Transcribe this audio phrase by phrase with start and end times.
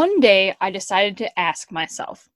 [0.00, 2.26] One day, I decided to ask myself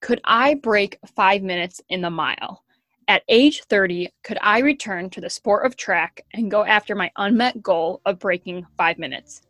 [0.00, 2.64] could I break five minutes in the mile?
[3.06, 7.12] At age 30, could I return to the sport of track and go after my
[7.16, 9.42] unmet goal of breaking five minutes?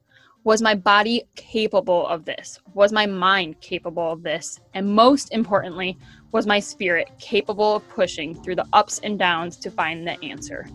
[0.45, 2.61] Was my body capable of this?
[2.75, 4.61] Was my mind capable of this?
[4.75, 5.97] And most importantly,
[6.31, 10.69] was my spirit capable of pushing through the ups and downs to find the answer?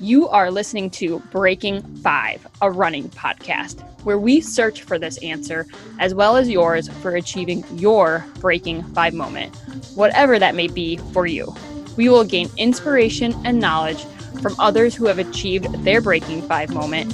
[0.00, 5.66] You are listening to Breaking Five, a running podcast, where we search for this answer
[5.98, 9.56] as well as yours for achieving your Breaking Five moment,
[9.96, 11.52] whatever that may be for you.
[11.96, 14.04] We will gain inspiration and knowledge
[14.40, 17.12] from others who have achieved their Breaking Five moment,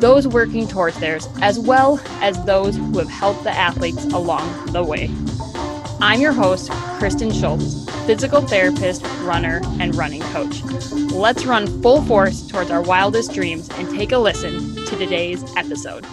[0.00, 4.82] those working towards theirs, as well as those who have helped the athletes along the
[4.82, 5.10] way.
[6.04, 10.60] I'm your host, Kristen Schultz, physical therapist, runner, and running coach.
[11.12, 16.04] Let's run full force towards our wildest dreams and take a listen to today's episode.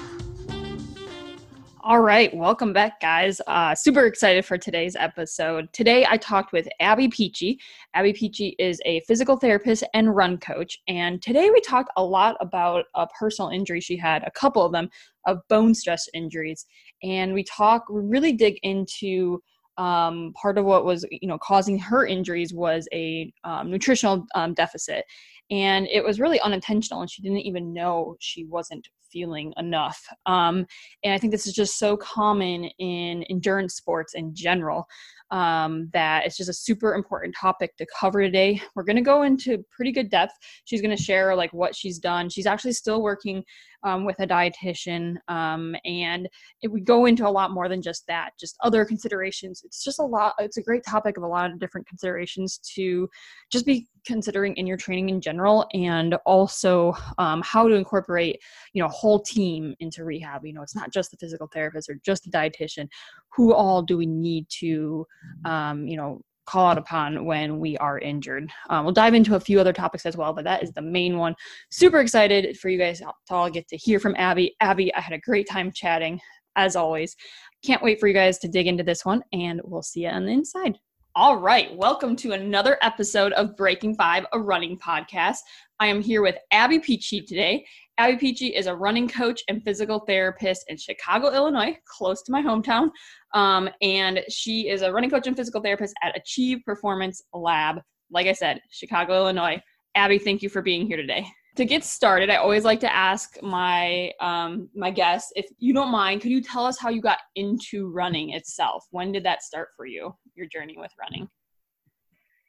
[1.81, 3.41] All right, welcome back, guys.
[3.48, 5.73] Uh, super excited for today's episode.
[5.73, 7.59] Today, I talked with Abby Peachy.
[7.96, 10.77] Abby Peachy is a physical therapist and run coach.
[10.87, 14.71] And today, we talked a lot about a personal injury she had, a couple of
[14.71, 14.87] them,
[15.26, 16.68] of bone stress injuries.
[17.01, 19.41] And we talk, we really dig into
[19.80, 24.54] um, part of what was you know causing her injuries was a um, nutritional um,
[24.54, 25.05] deficit
[25.49, 30.66] and it was really unintentional and she didn't even know she wasn't feeling enough um,
[31.04, 34.86] and i think this is just so common in endurance sports in general
[35.32, 38.62] um, that it's just a super important topic to cover today.
[38.76, 40.34] We're going to go into pretty good depth.
[40.66, 42.30] She's going to share like what she's done.
[42.30, 43.43] She's actually still working
[43.84, 46.27] um, with a dietitian, um, and
[46.62, 49.62] it would go into a lot more than just that, just other considerations.
[49.63, 50.34] It's just a lot.
[50.40, 53.10] It's a great topic of a lot of different considerations to
[53.52, 58.40] just be considering in your training in general, and also um, how to incorporate
[58.74, 60.46] you know whole team into rehab.
[60.46, 62.88] You know, it's not just the physical therapist or just the dietitian.
[63.36, 65.06] Who all do we need to
[65.46, 68.52] um, you know call out upon when we are injured.
[68.72, 71.18] Um, we'll dive into a few other topics as well, but that is the main
[71.18, 71.36] one.
[71.70, 74.56] Super excited for you guys to all get to hear from Abby.
[74.59, 76.20] Abby, I had a great time chatting
[76.56, 77.16] as always.
[77.64, 80.26] Can't wait for you guys to dig into this one, and we'll see you on
[80.26, 80.80] the inside.
[81.16, 85.38] All right, welcome to another episode of Breaking Five, a running podcast.
[85.80, 87.66] I am here with Abby Peachy today.
[88.00, 92.42] Abby Peachy is a running coach and physical therapist in Chicago, Illinois, close to my
[92.42, 92.92] hometown.
[93.34, 97.82] Um, and she is a running coach and physical therapist at Achieve Performance Lab.
[98.09, 99.62] Like I said, Chicago, Illinois.
[99.96, 101.28] Abby, thank you for being here today.
[101.58, 105.92] To get started, I always like to ask my um, my guests, if you don't
[105.92, 108.86] mind, could you tell us how you got into running itself?
[108.92, 111.28] When did that start for you, your journey with running?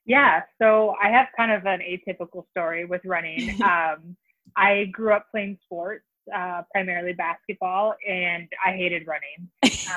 [0.07, 3.61] Yeah, so I have kind of an atypical story with running.
[3.65, 4.17] um,
[4.57, 9.49] I grew up playing sports, uh, primarily basketball, and I hated running.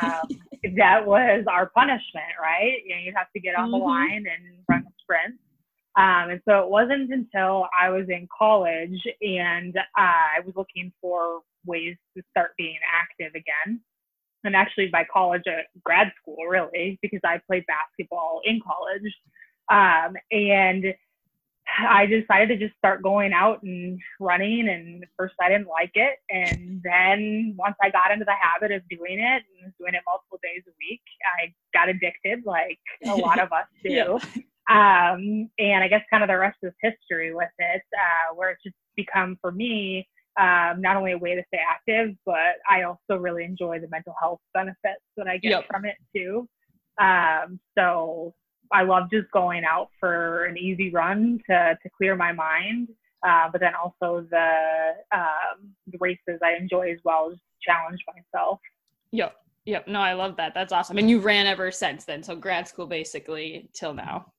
[0.01, 0.41] Um,
[0.77, 2.77] that was our punishment, right?
[2.85, 3.79] You know, you'd have to get on mm-hmm.
[3.79, 5.39] the line and run sprints.
[5.95, 10.91] Um, and so it wasn't until I was in college and uh, I was looking
[10.99, 13.79] for ways to start being active again.
[14.43, 19.13] And actually, by college, uh, grad school, really, because I played basketball in college.
[19.71, 20.93] Um, and
[21.79, 24.67] I decided to just start going out and running.
[24.69, 26.19] And first, I didn't like it.
[26.29, 30.39] And then once I got into the habit of doing it and doing it multiple
[30.43, 31.01] days a week,
[31.39, 33.89] I got addicted, like a lot of us do.
[33.89, 35.13] yeah.
[35.13, 38.63] um, and I guess kind of the rest is history with it, uh, where it's
[38.63, 40.07] just become for me
[40.39, 44.15] um, not only a way to stay active, but I also really enjoy the mental
[44.19, 45.67] health benefits that I get yep.
[45.67, 46.47] from it too.
[46.99, 48.33] Um, so
[48.71, 52.89] I love just going out for an easy run to to clear my mind.
[53.25, 58.59] Uh, but then also the um, the races I enjoy as well, challenge myself.
[59.11, 59.35] Yep,
[59.65, 59.87] yep.
[59.87, 60.53] No, I love that.
[60.53, 60.97] That's awesome.
[60.97, 64.33] And you ran ever since then, so grad school basically till now.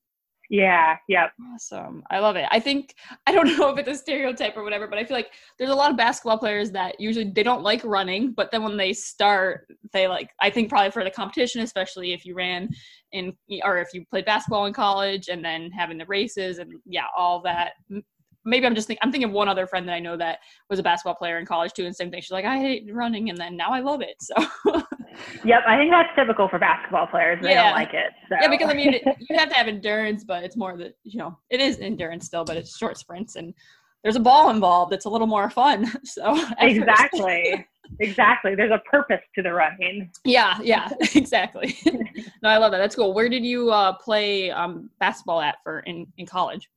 [0.50, 1.32] Yeah, yep.
[1.52, 2.02] Awesome.
[2.10, 2.46] I love it.
[2.50, 2.94] I think
[3.26, 5.74] I don't know if it's a stereotype or whatever, but I feel like there's a
[5.74, 9.66] lot of basketball players that usually they don't like running, but then when they start,
[9.92, 12.68] they like I think probably for the competition, especially if you ran
[13.12, 17.06] in or if you played basketball in college and then having the races and yeah,
[17.16, 17.72] all that
[18.44, 20.78] maybe I'm just thinking, I'm thinking of one other friend that I know that was
[20.78, 21.86] a basketball player in college too.
[21.86, 22.20] And same thing.
[22.20, 23.30] She's like, I hate running.
[23.30, 24.16] And then now I love it.
[24.20, 24.34] So,
[25.44, 25.62] yep.
[25.66, 27.42] I think that's typical for basketball players.
[27.42, 27.64] They yeah.
[27.64, 28.12] don't like it.
[28.28, 28.36] So.
[28.40, 28.48] Yeah.
[28.48, 31.60] Because I mean, you have to have endurance, but it's more that, you know, it
[31.60, 33.54] is endurance still, but it's short sprints and
[34.04, 34.92] there's a ball involved.
[34.92, 35.90] It's a little more fun.
[36.04, 37.66] So exactly.
[37.98, 38.54] exactly.
[38.54, 40.10] There's a purpose to the running.
[40.24, 40.58] Yeah.
[40.62, 41.76] Yeah, exactly.
[42.42, 42.78] no, I love that.
[42.78, 43.14] That's cool.
[43.14, 46.68] Where did you uh, play um, basketball at for in, in college?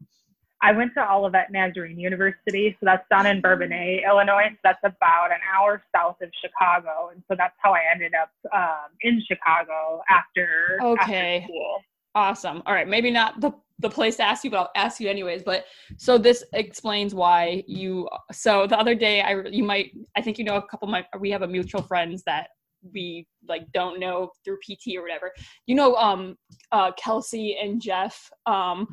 [0.62, 4.50] I went to Olivet Nazarene University, so that's down in Bourbonnais, Illinois.
[4.51, 8.31] So that's about an hour south of Chicago, and so that's how I ended up
[8.56, 11.38] um, in Chicago after, okay.
[11.38, 11.81] after school.
[12.15, 12.63] Awesome.
[12.65, 15.44] All right, maybe not the the place to ask you, but I'll ask you anyways.
[15.44, 15.65] But
[15.98, 18.09] so this explains why you.
[18.31, 21.06] So the other day, I you might I think you know a couple of my
[21.19, 22.48] we have a mutual friends that
[22.94, 25.31] we like don't know through PT or whatever.
[25.65, 26.38] You know, um,
[26.71, 28.30] uh, Kelsey and Jeff.
[28.45, 28.88] Um,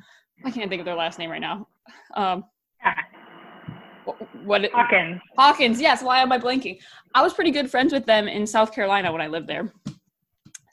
[0.44, 1.68] I can't think of their last name right now.
[2.14, 2.44] Um,
[2.80, 2.94] yeah.
[4.44, 5.20] What, Hawkins?
[5.38, 5.80] Hawkins.
[5.80, 6.02] Yes.
[6.02, 6.78] Why am I blanking?
[7.14, 9.72] I was pretty good friends with them in South Carolina when I lived there.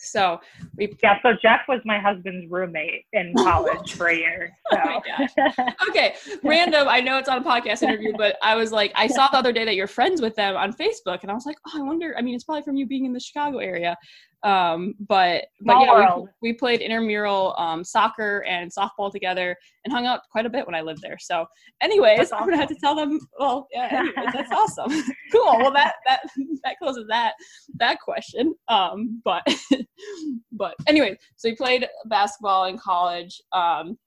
[0.03, 0.41] So
[0.77, 1.19] we yeah.
[1.21, 4.51] So Jeff was my husband's roommate in college for a year.
[4.71, 4.79] So.
[4.83, 5.75] Oh my gosh.
[5.89, 6.87] Okay, random.
[6.89, 9.53] I know it's on a podcast interview, but I was like, I saw the other
[9.53, 12.15] day that you're friends with them on Facebook, and I was like, oh, I wonder.
[12.17, 13.95] I mean, it's probably from you being in the Chicago area.
[14.43, 19.55] Um, but but Small yeah, we, we played intramural um, soccer and softball together
[19.85, 21.17] and hung out quite a bit when I lived there.
[21.19, 21.45] So,
[21.81, 23.19] anyways, That's I'm gonna have to tell them.
[23.39, 24.91] Well, yeah, anyways, that's awesome.
[25.31, 25.57] cool.
[25.59, 26.21] Well, that that
[26.63, 27.33] that closes that
[27.75, 28.55] that question.
[28.67, 29.43] Um, but
[30.51, 33.41] but anyway, so he played basketball in college.
[33.51, 33.97] Um,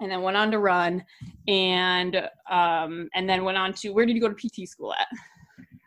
[0.00, 1.02] and then went on to run,
[1.48, 2.16] and
[2.50, 5.06] um, and then went on to where did you go to PT school at?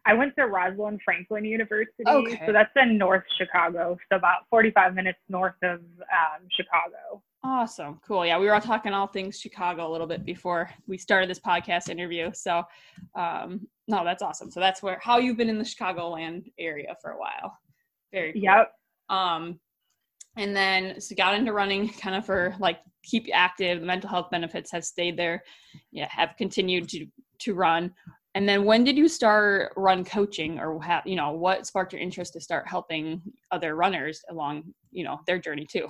[0.10, 2.04] I went to Rosalind Franklin University.
[2.08, 2.42] Okay.
[2.48, 7.22] So that's in North Chicago, so about 45 minutes north of um, Chicago.
[7.44, 8.26] Awesome, cool.
[8.26, 11.40] Yeah, we were all talking all things Chicago a little bit before we started this
[11.40, 12.32] podcast interview.
[12.34, 12.64] So,
[13.16, 14.50] um, no, that's awesome.
[14.50, 17.56] So that's where how you've been in the Chicagoland area for a while.
[18.12, 18.42] Very cool.
[18.42, 18.72] Yep.
[19.10, 19.60] Um,
[20.38, 23.80] and then so got into running kind of for like keep active.
[23.80, 25.44] The mental health benefits have stayed there.
[25.92, 27.06] Yeah, have continued to
[27.40, 27.94] to run.
[28.40, 32.02] And then when did you start run coaching or have you know what sparked your
[32.02, 33.22] interest to start helping
[33.52, 35.90] other runners along you know their journey too?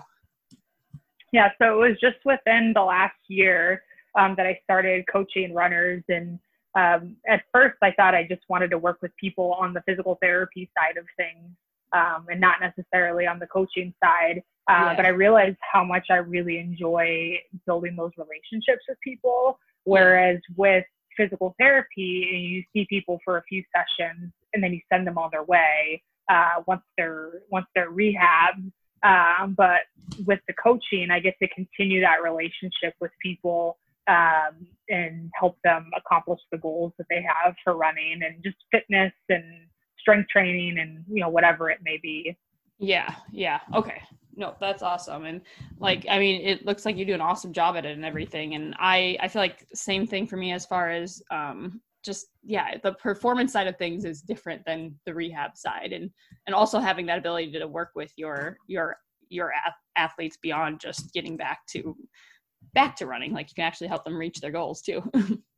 [1.32, 3.84] Yeah, so it was just within the last year
[4.18, 6.04] um, that I started coaching runners.
[6.10, 6.40] And
[6.74, 10.18] um, at first, I thought I just wanted to work with people on the physical
[10.20, 11.52] therapy side of things
[11.94, 14.42] um, and not necessarily on the coaching side.
[14.68, 14.96] Uh, Yeah.
[14.96, 17.38] But I realized how much I really enjoy
[17.68, 19.60] building those relationships with people.
[19.84, 20.86] Whereas with
[21.20, 25.18] physical therapy, and you see people for a few sessions and then you send them
[25.18, 28.72] on their way uh, once they're once they're rehabbed.
[29.02, 29.82] Um, but
[30.26, 33.78] with the coaching, I get to continue that relationship with people
[34.08, 39.14] um, and help them accomplish the goals that they have for running and just fitness
[39.30, 39.44] and
[40.00, 42.38] strength training and you know whatever it may be.
[42.78, 43.60] Yeah, yeah.
[43.74, 44.02] Okay.
[44.40, 45.26] No, that's awesome.
[45.26, 45.42] And
[45.80, 48.56] like I mean, it looks like you do an awesome job at it and everything.
[48.56, 52.78] And I I feel like same thing for me as far as um just yeah,
[52.82, 56.10] the performance side of things is different than the rehab side and
[56.48, 58.96] and also having that ability to work with your your
[59.28, 61.98] your ath- athletes beyond just getting back to
[62.74, 65.04] back to running like you can actually help them reach their goals too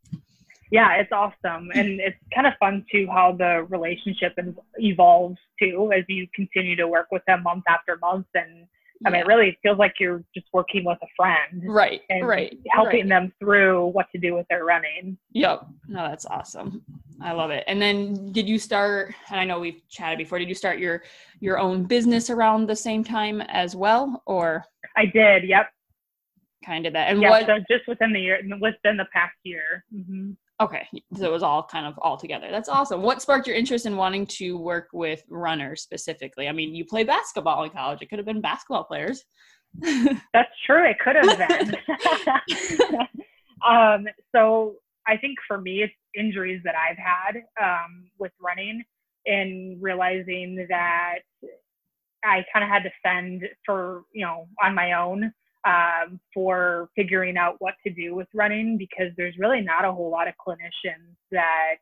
[0.71, 4.37] Yeah, it's awesome, and it's kind of fun too how the relationship
[4.77, 8.27] evolves too as you continue to work with them month after month.
[8.35, 8.67] And
[9.05, 9.21] I mean, Yeah.
[9.21, 13.09] it really feels like you're just working with a friend right and right helping right.
[13.09, 15.17] them through what to do with their running.
[15.33, 15.65] Yep.
[15.89, 16.83] No, that's awesome.
[17.19, 17.63] I love it.
[17.67, 21.03] And then did you start and I know we've chatted before, did you start your
[21.39, 24.63] your own business around the same time as well or
[24.95, 25.43] I did.
[25.45, 25.69] Yep.
[26.63, 27.09] kind of that?
[27.11, 27.31] And Yeah.
[27.31, 29.83] what So just within the year, within the past year.
[29.91, 30.31] hmm
[30.61, 32.47] okay, so it was all kind of all together.
[32.51, 33.01] That's awesome.
[33.01, 36.47] What sparked your interest in wanting to work with runners specifically?
[36.47, 37.99] I mean, you played basketball in college.
[38.01, 39.23] It could have been basketball players.
[40.33, 40.89] That's true.
[40.89, 41.75] It could have been.
[43.67, 44.75] um, so
[45.07, 48.83] I think for me, it's injuries that I've had um, with running
[49.25, 51.19] and realizing that
[52.23, 55.33] I kind of had to fend for, you know, on my own
[55.65, 60.09] um, for figuring out what to do with running because there's really not a whole
[60.09, 61.75] lot of clinicians that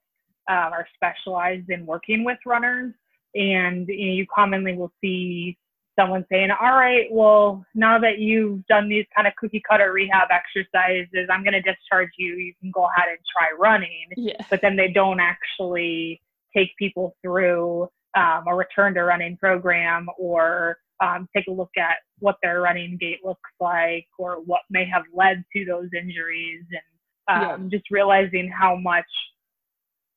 [0.50, 2.94] um, are specialized in working with runners.
[3.36, 5.58] And you, know, you commonly will see
[5.98, 10.30] someone saying, All right, well, now that you've done these kind of cookie cutter rehab
[10.32, 12.36] exercises, I'm going to discharge you.
[12.36, 14.08] You can go ahead and try running.
[14.18, 14.42] Yeah.
[14.50, 16.22] But then they don't actually
[16.56, 21.98] take people through um, a return to running program or um, take a look at
[22.20, 26.64] what their running gait looks like or what may have led to those injuries
[27.28, 29.06] and um, just realizing how much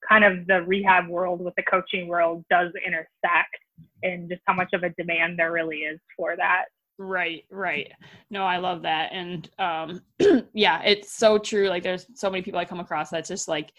[0.09, 3.57] kind of the rehab world with the coaching world does intersect
[4.03, 6.65] and just how much of a demand there really is for that.
[6.99, 7.91] Right, right.
[8.31, 9.13] No, I love that.
[9.13, 10.03] And um
[10.53, 11.69] yeah, it's so true.
[11.69, 13.73] Like there's so many people I come across that's just like,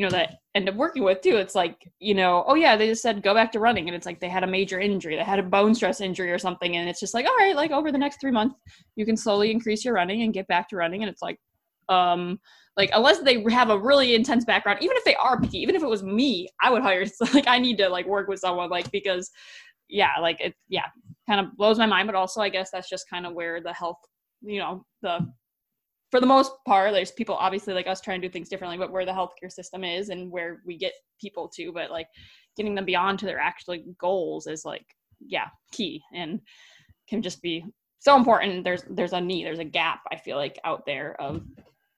[0.00, 1.36] you know, that end up working with too.
[1.36, 4.06] It's like, you know, oh yeah, they just said go back to running and it's
[4.06, 6.88] like they had a major injury, they had a bone stress injury or something and
[6.88, 8.56] it's just like, all right, like over the next 3 months
[8.96, 11.38] you can slowly increase your running and get back to running and it's like
[11.88, 12.40] Um,
[12.76, 15.82] like unless they have a really intense background, even if they are picky, even if
[15.82, 17.04] it was me, I would hire.
[17.34, 19.30] Like I need to like work with someone like because,
[19.88, 20.86] yeah, like it, yeah,
[21.28, 22.06] kind of blows my mind.
[22.06, 23.98] But also, I guess that's just kind of where the health,
[24.40, 25.14] you know, the
[26.10, 28.90] for the most part, there's people obviously like us trying to do things differently, but
[28.90, 32.08] where the healthcare system is and where we get people to, but like
[32.56, 34.84] getting them beyond to their actual goals is like,
[35.20, 36.40] yeah, key and
[37.08, 37.64] can just be
[37.98, 38.64] so important.
[38.64, 41.42] There's there's a need, there's a gap I feel like out there of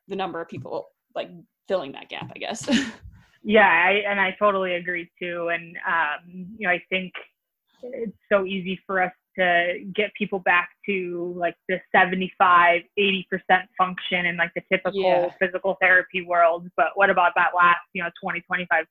[0.09, 1.31] the number of people like
[1.69, 2.69] filling that gap, I guess.
[3.43, 5.49] yeah, I, and I totally agree too.
[5.53, 7.13] And um, you know, I think
[7.83, 13.25] it's so easy for us to get people back to like the 75 80%
[13.79, 15.31] function in like the typical yeah.
[15.41, 18.85] physical therapy world but what about that last you know 20 25%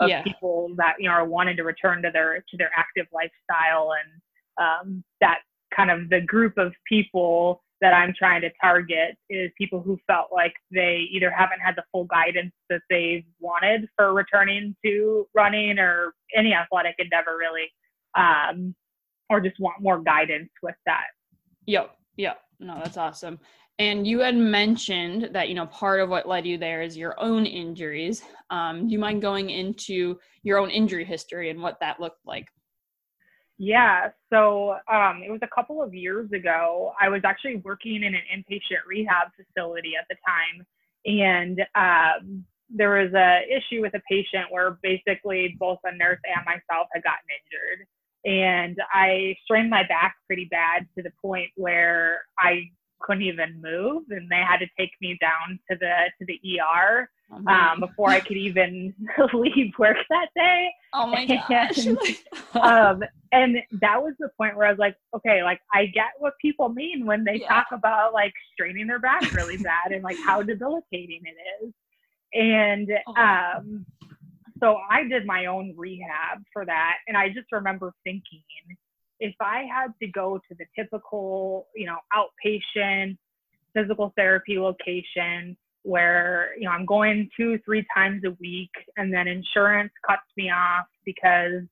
[0.00, 0.22] of yeah.
[0.22, 4.20] people that you know are wanting to return to their to their active lifestyle and
[4.58, 5.40] um, that
[5.74, 10.28] kind of the group of people that I'm trying to target is people who felt
[10.32, 15.78] like they either haven't had the full guidance that they've wanted for returning to running
[15.78, 17.70] or any athletic endeavor really,
[18.16, 18.74] um,
[19.30, 21.06] or just want more guidance with that.
[21.66, 22.40] Yep, yep.
[22.60, 23.38] No, that's awesome.
[23.78, 27.18] And you had mentioned that you know part of what led you there is your
[27.20, 28.22] own injuries.
[28.48, 32.46] Um, do you mind going into your own injury history and what that looked like?
[33.58, 36.92] Yeah, so um, it was a couple of years ago.
[37.00, 40.66] I was actually working in an inpatient rehab facility at the time,
[41.06, 46.44] and um, there was a issue with a patient where basically both a nurse and
[46.44, 47.86] myself had gotten injured,
[48.26, 54.04] and I strained my back pretty bad to the point where I couldn't even move,
[54.10, 58.10] and they had to take me down to the to the ER oh um, before
[58.10, 58.92] I could even
[59.32, 60.70] leave work that day.
[60.92, 61.86] Oh my gosh!
[61.86, 61.98] And,
[62.60, 66.32] um, and that was the point where I was like, okay, like I get what
[66.42, 67.48] people mean when they yeah.
[67.48, 71.72] talk about like straining their back really bad and like how debilitating it is.
[72.34, 73.22] And oh.
[73.22, 73.86] um,
[74.60, 78.42] so I did my own rehab for that, and I just remember thinking
[79.20, 83.16] if I had to go to the typical, you know, outpatient
[83.74, 89.28] physical therapy location where, you know, I'm going two, three times a week and then
[89.28, 91.62] insurance cuts me off because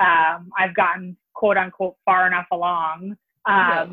[0.00, 3.16] um, I've gotten quote unquote far enough along.
[3.46, 3.92] Um,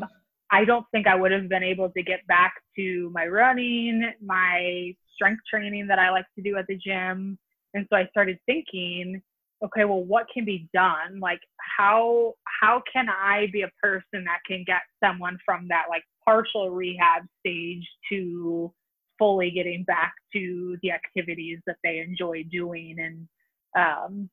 [0.50, 4.94] I don't think I would have been able to get back to my running, my
[5.14, 7.38] strength training that I like to do at the gym.
[7.74, 9.22] And so I started thinking,
[9.64, 11.20] okay, well, what can be done?
[11.20, 11.40] Like,
[11.78, 16.70] how how can I be a person that can get someone from that like partial
[16.70, 18.72] rehab stage to
[19.18, 22.96] fully getting back to the activities that they enjoy doing?
[22.98, 23.28] And
[23.76, 24.30] um,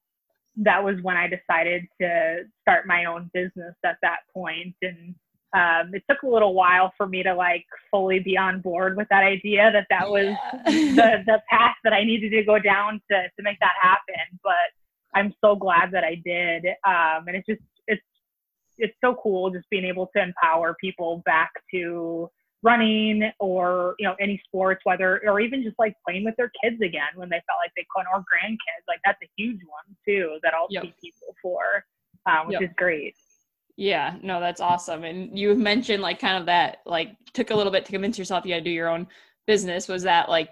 [0.57, 4.75] that was when I decided to start my own business at that point.
[4.81, 5.15] And
[5.57, 9.07] um, it took a little while for me to like fully be on board with
[9.09, 10.35] that idea that that was
[10.67, 10.93] yeah.
[10.95, 14.39] the the path that I needed to go down to to make that happen.
[14.43, 14.53] But
[15.15, 16.65] I'm so glad that I did.
[16.85, 18.03] Um, and it's just it's
[18.77, 22.29] it's so cool just being able to empower people back to
[22.63, 26.81] running or you know any sports whether or even just like playing with their kids
[26.81, 30.39] again when they felt like they couldn't or grandkids like that's a huge one too
[30.41, 30.83] that I'll yep.
[30.83, 31.85] see people for
[32.25, 32.63] um, which yep.
[32.63, 33.15] is great
[33.77, 35.03] yeah no that's awesome.
[35.03, 38.45] And you mentioned like kind of that like took a little bit to convince yourself
[38.45, 39.07] you had to do your own
[39.45, 39.87] business.
[39.87, 40.49] Was that like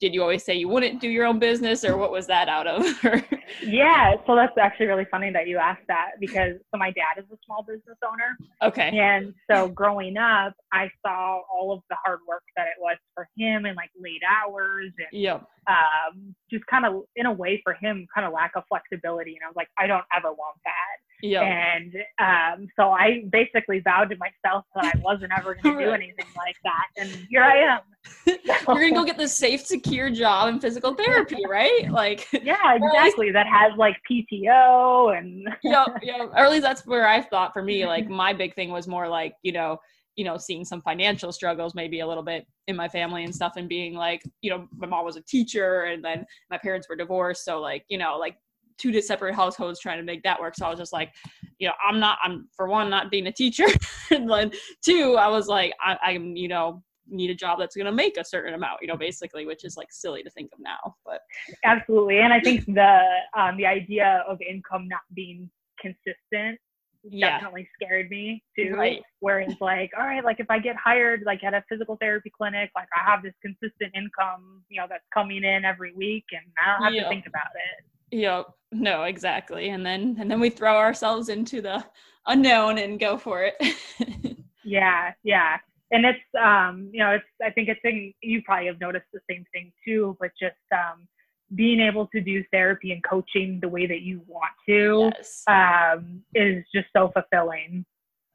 [0.00, 2.66] did you always say you wouldn't do your own business or what was that out
[2.66, 2.84] of?
[3.62, 7.24] Yeah so that's actually really funny that you asked that because so my dad is
[7.32, 8.36] a small business owner.
[8.62, 8.96] Okay.
[8.96, 13.28] And so growing up i saw all of the hard work that it was for
[13.36, 15.46] him and like late hours and yep.
[15.66, 19.32] um, just kind of in a way for him kind of lack of flexibility.
[19.32, 21.42] And i was like i don't ever want that Yep.
[21.42, 25.90] And um, so I basically vowed to myself that I wasn't ever going to do
[25.92, 26.86] anything like that.
[26.96, 27.80] And here I am.
[28.26, 31.90] You're going to go get this safe, secure job in physical therapy, right?
[31.90, 33.32] Like, yeah, exactly.
[33.32, 35.48] that has like PTO and.
[35.62, 36.22] yeah, yeah.
[36.22, 39.08] Or at least that's where I thought for me, like, my big thing was more
[39.08, 39.78] like, you know,
[40.14, 43.52] you know, seeing some financial struggles maybe a little bit in my family and stuff
[43.56, 46.96] and being like, you know, my mom was a teacher and then my parents were
[46.96, 47.44] divorced.
[47.44, 48.36] So like, you know, like
[48.78, 50.54] two separate households trying to make that work.
[50.56, 51.12] So I was just like,
[51.58, 53.66] you know, I'm not, I'm for one, not being a teacher.
[54.10, 54.52] and then
[54.84, 58.16] two, I was like, I, I'm, you know, need a job that's going to make
[58.18, 61.20] a certain amount, you know, basically, which is like silly to think of now, but
[61.64, 62.18] absolutely.
[62.18, 63.00] And I think the,
[63.36, 66.58] um, the idea of income not being consistent
[67.04, 67.38] yeah.
[67.38, 68.74] definitely scared me too.
[68.74, 69.02] Right.
[69.20, 72.70] Whereas like, all right, like if I get hired like at a physical therapy clinic,
[72.74, 76.72] like I have this consistent income, you know, that's coming in every week and I
[76.72, 77.04] don't have yeah.
[77.04, 78.16] to think about it.
[78.16, 78.46] Yep.
[78.70, 79.70] No, exactly.
[79.70, 81.84] And then and then we throw ourselves into the
[82.26, 84.36] unknown and go for it.
[84.64, 85.56] yeah, yeah.
[85.90, 89.20] and it's um you know it's i think it's thing you probably have noticed the
[89.30, 91.06] same thing too but just um
[91.54, 95.42] being able to do therapy and coaching the way that you want to yes.
[95.46, 97.84] um is just so fulfilling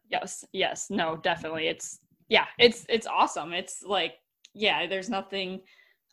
[0.10, 2.00] yes yes no definitely it's
[2.30, 4.16] yeah it's it's awesome it's like
[4.54, 5.62] yeah there's nothing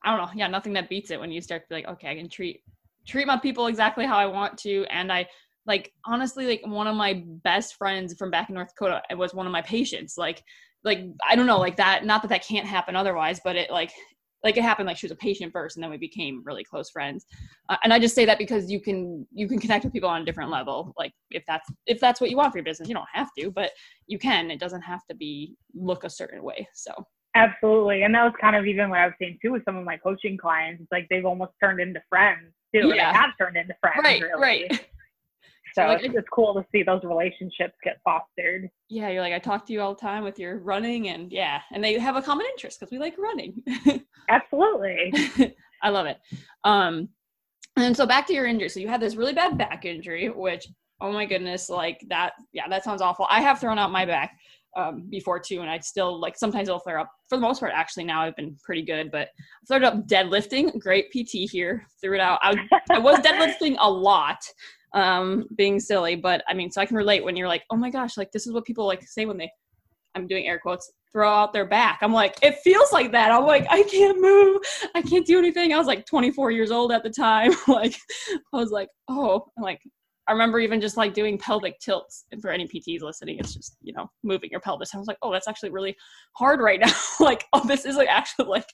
[0.04, 2.10] i don't know yeah nothing that beats it when you start to be like okay
[2.10, 2.62] i can treat
[3.10, 4.84] treat my people exactly how i want to.
[4.90, 5.26] And i
[5.66, 9.46] like honestly like one of my best friends from back in north dakota was one
[9.46, 10.16] of my patients.
[10.16, 10.42] Like
[10.82, 13.92] like i don't know like that not that that can't happen otherwise but it like
[14.42, 16.88] like it happened like she was a patient first and then we became really close
[16.88, 17.26] friends.
[17.68, 20.22] Uh, and i just say that because you can you can connect with people on
[20.22, 20.94] a different level.
[20.96, 23.50] Like if that's if that's what you want for your business you don't have to
[23.50, 23.72] but
[24.06, 24.50] you can.
[24.50, 26.92] It doesn't have to be look a certain way so
[27.34, 29.84] absolutely and that was kind of even what i was saying too with some of
[29.84, 33.12] my coaching clients it's like they've almost turned into friends too Yeah.
[33.12, 34.40] they have turned into friends right really.
[34.40, 34.70] right
[35.74, 39.38] so Like, it's, it's cool to see those relationships get fostered yeah you're like i
[39.38, 42.22] talk to you all the time with your running and yeah and they have a
[42.22, 43.62] common interest because we like running
[44.28, 45.12] absolutely
[45.82, 46.18] I love it.
[46.64, 47.08] Um,
[47.76, 48.68] and so back to your injury.
[48.68, 50.66] So you had this really bad back injury, which
[51.00, 52.34] oh my goodness, like that.
[52.52, 53.26] Yeah, that sounds awful.
[53.30, 54.36] I have thrown out my back
[54.76, 57.10] um, before too, and I still like sometimes it'll flare up.
[57.28, 60.78] For the most part, actually now I've been pretty good, but I flared up deadlifting.
[60.80, 61.86] Great PT here.
[62.00, 62.38] Threw it out.
[62.42, 62.56] I,
[62.90, 64.38] I was deadlifting a lot,
[64.94, 67.90] um, being silly, but I mean, so I can relate when you're like, oh my
[67.90, 69.50] gosh, like this is what people like say when they.
[70.16, 71.98] I'm doing air quotes throw out their back.
[72.02, 73.32] I'm like, it feels like that.
[73.32, 74.62] I'm like, I can't move.
[74.94, 75.72] I can't do anything.
[75.72, 77.52] I was like 24 years old at the time.
[77.68, 77.96] like,
[78.52, 79.80] I was like, oh, I'm like,
[80.30, 82.24] I remember even just like doing pelvic tilts.
[82.30, 84.94] And for any PTs listening, it's just, you know, moving your pelvis.
[84.94, 85.96] I was like, oh, that's actually really
[86.36, 86.92] hard right now.
[87.20, 88.66] like, oh, this is like actually like,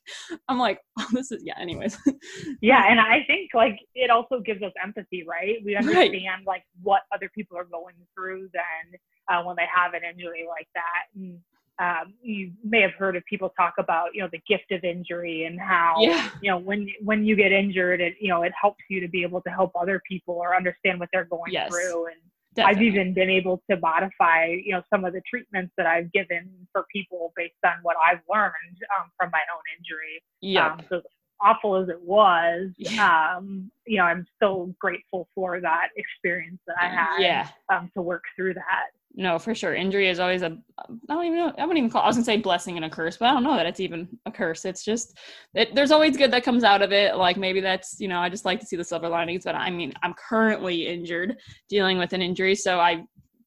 [0.48, 1.96] I'm like, oh, this is, yeah, anyways.
[2.60, 5.86] yeah and i think like it also gives us empathy right we Right.
[5.86, 8.98] understand like what other people are going through then
[9.30, 11.38] uh, when they have an injury like that and
[11.78, 15.45] um, you may have heard of people talk about you know the gift of injury
[15.45, 16.30] and how yeah.
[16.42, 19.23] you know when when you get injured it you know it helps you to be
[19.23, 21.71] able to help other people or understand what they're going Yes.
[21.71, 22.16] through and
[22.64, 26.50] I've even been able to modify, you know, some of the treatments that I've given
[26.73, 30.23] for people based on what I've learned um, from my own injury.
[30.41, 30.73] Yep.
[30.73, 31.02] Um, so
[31.41, 33.36] awful as it was, Yeah.
[33.36, 37.49] um, you know, I'm so grateful for that experience that I had yeah.
[37.69, 38.86] um, to work through that.
[39.18, 39.74] No, for sure.
[39.74, 40.58] Injury is always a.
[40.78, 41.52] I don't even know.
[41.56, 42.02] I wouldn't even call.
[42.02, 44.06] I was gonna say blessing and a curse, but I don't know that it's even
[44.26, 44.66] a curse.
[44.66, 45.16] It's just
[45.54, 47.16] it, there's always good that comes out of it.
[47.16, 49.44] Like maybe that's you know I just like to see the silver linings.
[49.44, 51.38] But I mean I'm currently injured,
[51.70, 53.04] dealing with an injury, so I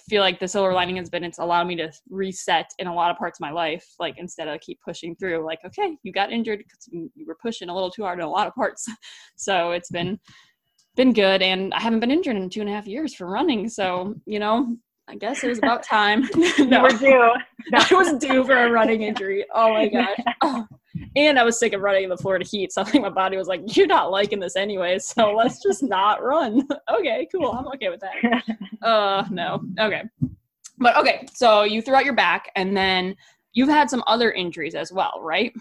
[0.09, 3.11] feel like the silver lining has been it's allowed me to reset in a lot
[3.11, 3.85] of parts of my life.
[3.99, 7.37] Like instead of keep pushing through, like okay, you got injured because you you were
[7.39, 8.89] pushing a little too hard in a lot of parts.
[9.35, 10.19] So it's been
[10.95, 13.69] been good, and I haven't been injured in two and a half years for running.
[13.69, 14.75] So you know.
[15.09, 16.29] I guess it was about time.
[16.59, 16.83] No.
[16.83, 17.33] were due.
[17.73, 19.43] I was due for a running injury.
[19.53, 20.19] Oh my gosh.
[20.41, 20.67] Oh.
[21.15, 22.71] And I was sick of running in the Florida heat.
[22.71, 24.99] So I think my body was like, you're not liking this anyway.
[24.99, 26.67] So let's just not run.
[26.91, 27.51] okay, cool.
[27.51, 28.43] I'm okay with that.
[28.81, 29.61] Uh, no.
[29.79, 30.03] Okay.
[30.77, 31.25] But okay.
[31.33, 33.15] So you threw out your back and then
[33.53, 35.53] you've had some other injuries as well, right?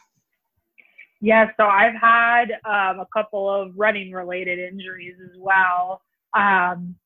[1.21, 6.01] Yeah, so I've had um, a couple of running related injuries as well.
[6.35, 6.97] Um,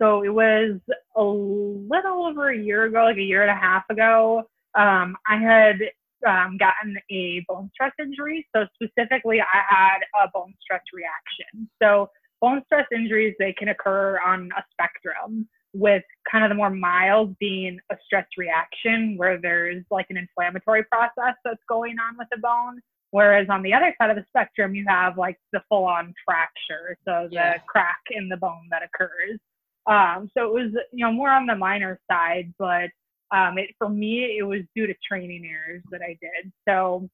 [0.00, 0.78] so it was
[1.16, 4.44] a little over a year ago, like a year and a half ago.
[4.74, 5.76] Um, I had
[6.26, 8.46] um, gotten a bone stress injury.
[8.54, 11.68] So specifically, I had a bone stress reaction.
[11.82, 15.48] So bone stress injuries they can occur on a spectrum.
[15.74, 20.84] With kind of the more mild being a stress reaction, where there's like an inflammatory
[20.84, 22.80] process that's going on with the bone.
[23.16, 26.98] Whereas on the other side of the spectrum, you have like the full on fracture,
[27.06, 27.58] so the Yeah.
[27.66, 29.38] crack in the bone that occurs.
[29.86, 32.90] Um, so it was, you know, more on the minor side, but
[33.30, 36.52] um, it, for me, it was due to training errors that I did.
[36.68, 37.08] So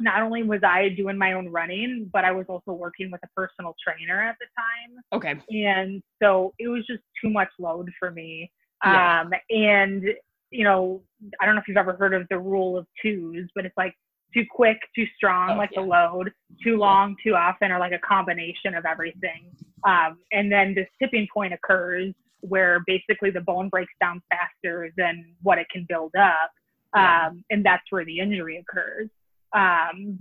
[0.00, 3.28] not only was I doing my own running, but I was also working with a
[3.34, 5.34] personal trainer at the time Okay.
[5.48, 8.52] and so it was just too much load for me
[8.84, 9.22] Yeah.
[9.22, 10.04] um and
[10.50, 11.02] you know
[11.40, 13.94] i don't know if you've ever heard of the rule of twos but it's like
[14.34, 16.30] too quick too strong Oh, like the load
[16.62, 19.50] too long too often or like a combination of everything
[19.86, 25.34] um and then this tipping point occurs where basically the bone breaks down faster than
[25.42, 26.50] what it can build up
[26.94, 27.26] Yeah.
[27.28, 29.08] um and that's where the injury occurs
[29.54, 30.18] um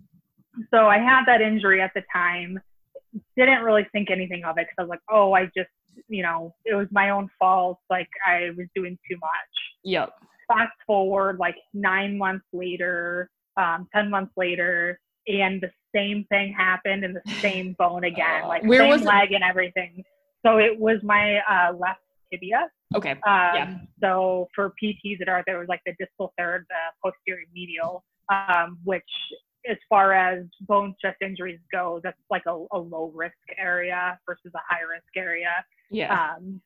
[0.72, 2.60] so i had that injury at the time
[3.36, 5.70] didn't really think anything of it because I was like, oh, I just,
[6.08, 7.80] you know, it was my own fault.
[7.90, 9.54] Like I was doing too much.
[9.84, 10.14] Yep.
[10.48, 17.04] Fast forward like nine months later, um, 10 months later, and the same thing happened
[17.04, 19.06] in the same bone again, Oh, like where same was it?
[19.06, 20.04] leg and everything.
[20.46, 22.00] So it was my uh, left
[22.32, 22.70] tibia.
[22.96, 23.12] Okay.
[23.12, 23.78] Um, Yeah.
[24.02, 28.80] So for PTs that are there was like the distal third, the posterior medial, um,
[28.84, 29.04] which
[29.70, 34.52] as far as bone stress injuries go, that's like a, a low risk area versus
[34.56, 35.52] a high risk area.
[35.92, 36.14] Yeah.
[36.38, 36.62] Um,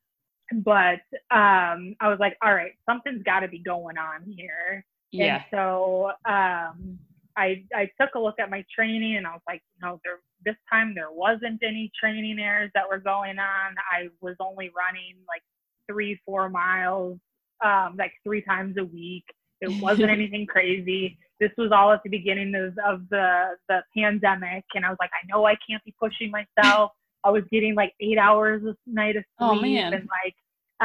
[0.63, 1.01] but
[1.35, 4.85] um, I was like, all right, something's got to be going on here.
[5.13, 5.35] Yeah.
[5.35, 6.99] And so um,
[7.37, 10.19] I I took a look at my training and I was like, you know, there
[10.45, 13.75] this time there wasn't any training errors that were going on.
[13.91, 15.41] I was only running like
[15.89, 17.17] three, four miles,
[17.63, 19.23] um, like three times a week.
[19.61, 21.17] It wasn't anything crazy.
[21.39, 25.11] This was all at the beginning of, of the the pandemic, and I was like,
[25.13, 26.91] I know I can't be pushing myself.
[27.23, 29.93] I was getting like eight hours a night of sleep, Oh, man.
[29.93, 30.35] and like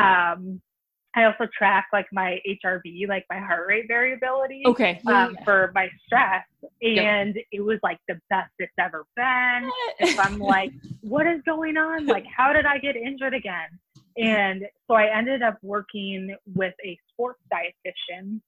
[0.05, 0.61] um,
[1.19, 5.01] I also track like my HRV, like my heart rate variability Okay.
[5.05, 6.45] Yeah, um, for my stress,
[6.81, 9.71] and it was like the best it's ever been.
[10.01, 10.15] yeah.
[10.15, 12.07] So I'm like, what is going on?
[12.07, 13.69] Like, how did I get injured again?
[14.17, 18.41] And so I ended up working with a sports dietitian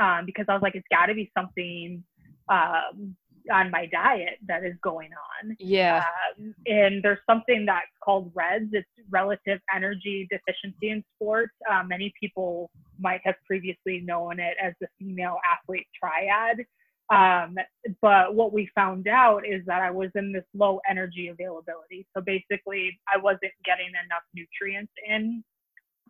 [0.00, 2.02] um, because I was like, it's got to be something
[2.50, 3.16] um,
[3.52, 5.10] on my diet that is going
[5.42, 5.56] on.
[5.58, 6.04] yeah.
[6.38, 8.70] Um, and there's something that's called REDS.
[8.72, 11.52] It's relative energy deficiency in sports.
[11.70, 16.64] Uh, many people might have previously known it as the female athlete triad.
[17.10, 17.56] Um,
[18.02, 22.06] but what we found out is that I was in this low energy availability.
[22.14, 25.42] So basically, I wasn't getting enough nutrients in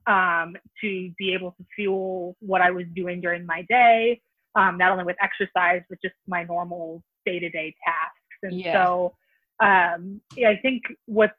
[0.09, 4.21] um, to be able to fuel what I was doing during my day,
[4.55, 8.39] um, not only with exercise, but just my normal day to day tasks.
[8.43, 8.73] And Yeah.
[8.73, 9.15] so
[9.61, 11.33] um, yeah, I think what's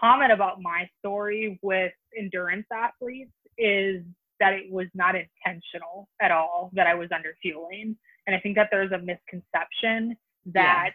[0.00, 4.02] common about my story with endurance athletes is
[4.40, 7.96] that it was not intentional at all that I was under fueling.
[8.26, 10.16] And I think that there's a misconception
[10.46, 10.90] that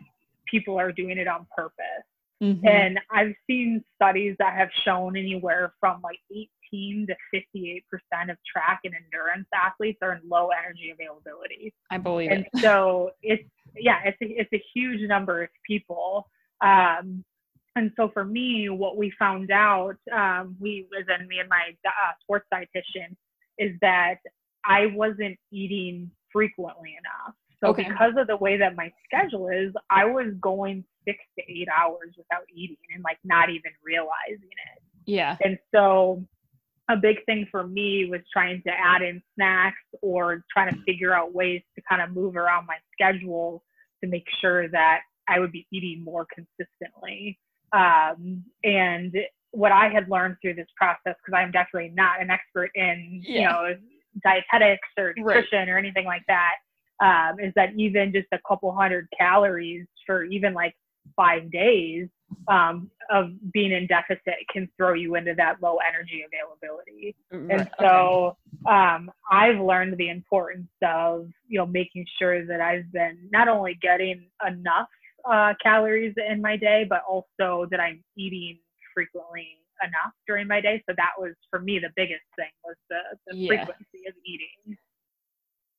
[0.49, 2.07] people are doing it on purpose.
[2.41, 2.67] Mhm.
[2.67, 7.83] And I've seen studies that have shown anywhere from like 18 to 58%
[8.29, 11.73] of track and endurance athletes are in low energy availability.
[11.91, 12.61] I believe And it.
[12.61, 16.29] so it's, yeah, it's a, it's a huge number of people.
[16.61, 17.23] Um,
[17.75, 21.75] and so for me, what we found out, um, we, as in me and my
[21.85, 23.15] uh, sports dietitian,
[23.57, 24.15] is that
[24.65, 27.35] I wasn't eating frequently enough.
[27.63, 27.87] So Okay.
[27.87, 32.13] because of the way that my schedule is, I was going six to eight hours
[32.17, 34.83] without eating and like not even realizing it.
[35.05, 35.37] Yeah.
[35.43, 36.25] And so
[36.89, 41.13] a big thing for me was trying to add in snacks or trying to figure
[41.13, 43.63] out ways to kind of move around my schedule
[44.03, 47.39] to make sure that I would be eating more consistently.
[47.71, 49.15] Um, and
[49.51, 53.43] what I had learned through this process, because I'm definitely not an expert in, you
[53.43, 53.75] know,
[54.23, 55.17] dietetics or Right.
[55.17, 56.55] nutrition or anything like that,
[56.99, 60.75] um, is that even just a couple hundred calories for even like
[61.15, 62.07] five days
[62.47, 67.15] um, of being in deficit can throw you into that low energy availability.
[67.31, 67.69] Right, And okay.
[67.79, 68.37] so
[68.69, 73.77] um, I've learned the importance of you know making sure that I've been not only
[73.81, 74.87] getting enough
[75.29, 78.59] uh, calories in my day, but also that I'm eating
[78.93, 80.81] frequently enough during my day.
[80.89, 83.47] So that was for me the biggest thing was the, the Yeah.
[83.49, 84.77] frequency of eating.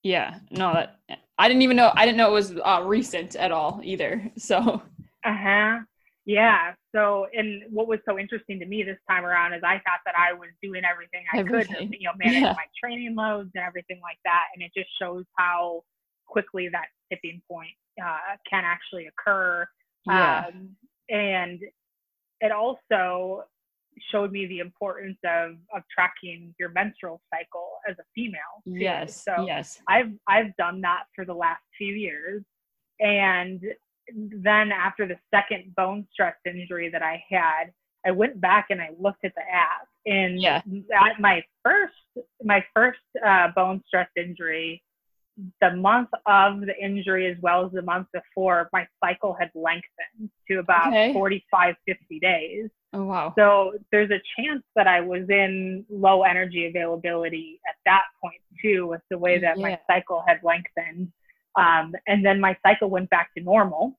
[0.02, 0.38] Yeah.
[0.50, 1.00] No, that
[1.38, 1.90] I didn't even know.
[1.96, 4.30] I didn't know it was uh, recent at all either.
[4.38, 4.82] So.
[5.24, 5.78] Uh huh.
[6.26, 6.72] Yeah.
[6.94, 10.14] So, and what was so interesting to me this time around is I thought that
[10.16, 12.52] I was doing everything I could to, you know, manage Yeah.
[12.54, 14.44] my training loads and everything like that.
[14.54, 15.82] And it just shows how
[16.26, 19.66] quickly that tipping point uh, can actually occur.
[20.06, 20.46] Yeah.
[20.48, 20.70] Um,
[21.10, 21.60] and
[22.40, 23.44] it also
[24.10, 28.62] showed me the importance of of tracking your menstrual cycle as a female.
[28.64, 28.72] too.
[28.80, 29.22] yes.
[29.24, 29.78] So yes.
[29.88, 32.42] I've I've done that for the last few years,
[32.98, 33.60] and
[34.12, 37.72] then after the second bone stress injury that I had,
[38.06, 40.62] I went back and I looked at the app, and Yeah.
[40.94, 41.94] at my first
[42.44, 44.82] my first uh, bone stress injury,
[45.60, 50.30] the month of the injury as well as the month before, my cycle had lengthened
[50.48, 51.12] to about Okay.
[51.12, 52.70] 45, 50 days.
[52.92, 53.32] Oh wow.
[53.36, 58.86] So there's a chance that I was in low energy availability at that point too,
[58.86, 59.62] with the way that Yeah.
[59.62, 61.10] my cycle had lengthened.
[61.56, 63.98] Um, and then my cycle went back to normal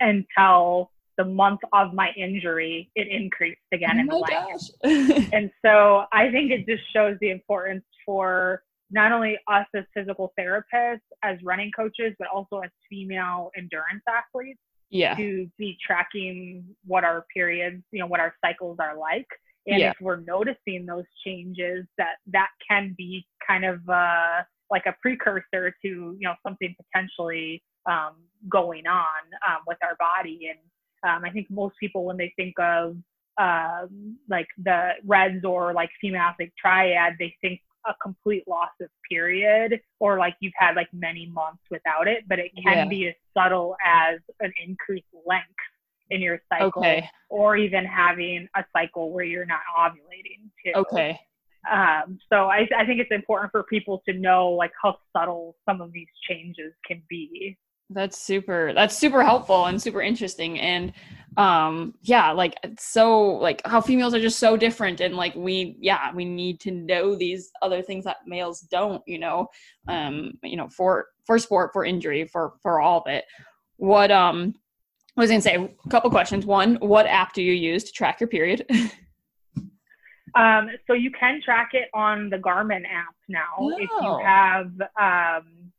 [0.00, 4.72] until the month of my injury, it increased again in oh length.
[4.82, 5.28] my gosh.
[5.32, 10.32] And so I think it just shows the importance for not only us as physical
[10.38, 15.14] therapists, as running coaches, but also as female endurance athletes yeah.
[15.16, 19.26] to be tracking what our periods, you know, what our cycles are like.
[19.66, 19.90] And Yeah.
[19.90, 25.70] if we're noticing those changes, that that can be kind of uh, like a precursor
[25.70, 28.14] to, you know, something potentially um,
[28.48, 30.50] going on um, with our body.
[30.50, 30.58] And
[31.08, 32.96] um, I think most people, when they think of
[33.38, 38.88] um, like the REDS or like female athlete triad, they think a complete loss of
[39.10, 42.84] period or like you've had like many months without it, but it can yeah.
[42.86, 45.46] be as subtle as an increased length
[46.10, 47.08] in your cycle okay.
[47.28, 50.72] or even having a cycle where you're not ovulating too.
[50.76, 51.18] Okay.
[51.70, 55.80] Um, so I, I think it's important for people to know like how subtle some
[55.80, 57.56] of these changes can be.
[57.90, 58.72] That's super.
[58.74, 60.58] That's super helpful and super interesting.
[60.58, 60.92] And
[61.36, 66.12] um, yeah, like so like how females are just so different, and like we, yeah,
[66.12, 69.02] we need to know these other things that males don't.
[69.06, 69.48] You know,
[69.88, 73.24] um, you know, for for sport, for injury, for for all of it.
[73.76, 74.54] What um,
[75.16, 76.44] I was gonna say a couple questions.
[76.44, 78.66] One, what app do you use to track your period?
[80.34, 83.76] um, so you can track it on the Garmin app now oh.
[83.78, 85.72] if you have um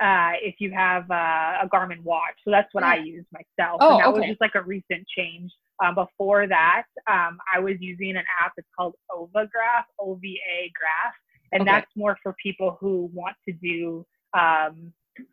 [0.00, 2.34] uh, if you have uh, a Garmin watch.
[2.44, 3.78] So that's what I use myself.
[3.80, 4.20] Oh, and that okay.
[4.20, 5.50] was just like a recent change.
[5.82, 8.52] Um, before that, um, I was using an app.
[8.56, 11.14] It's called OvaGraph, O-V-A Graph,
[11.52, 11.70] and okay.
[11.70, 14.92] that's more for people who want to do um,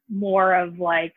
[0.09, 1.13] more of like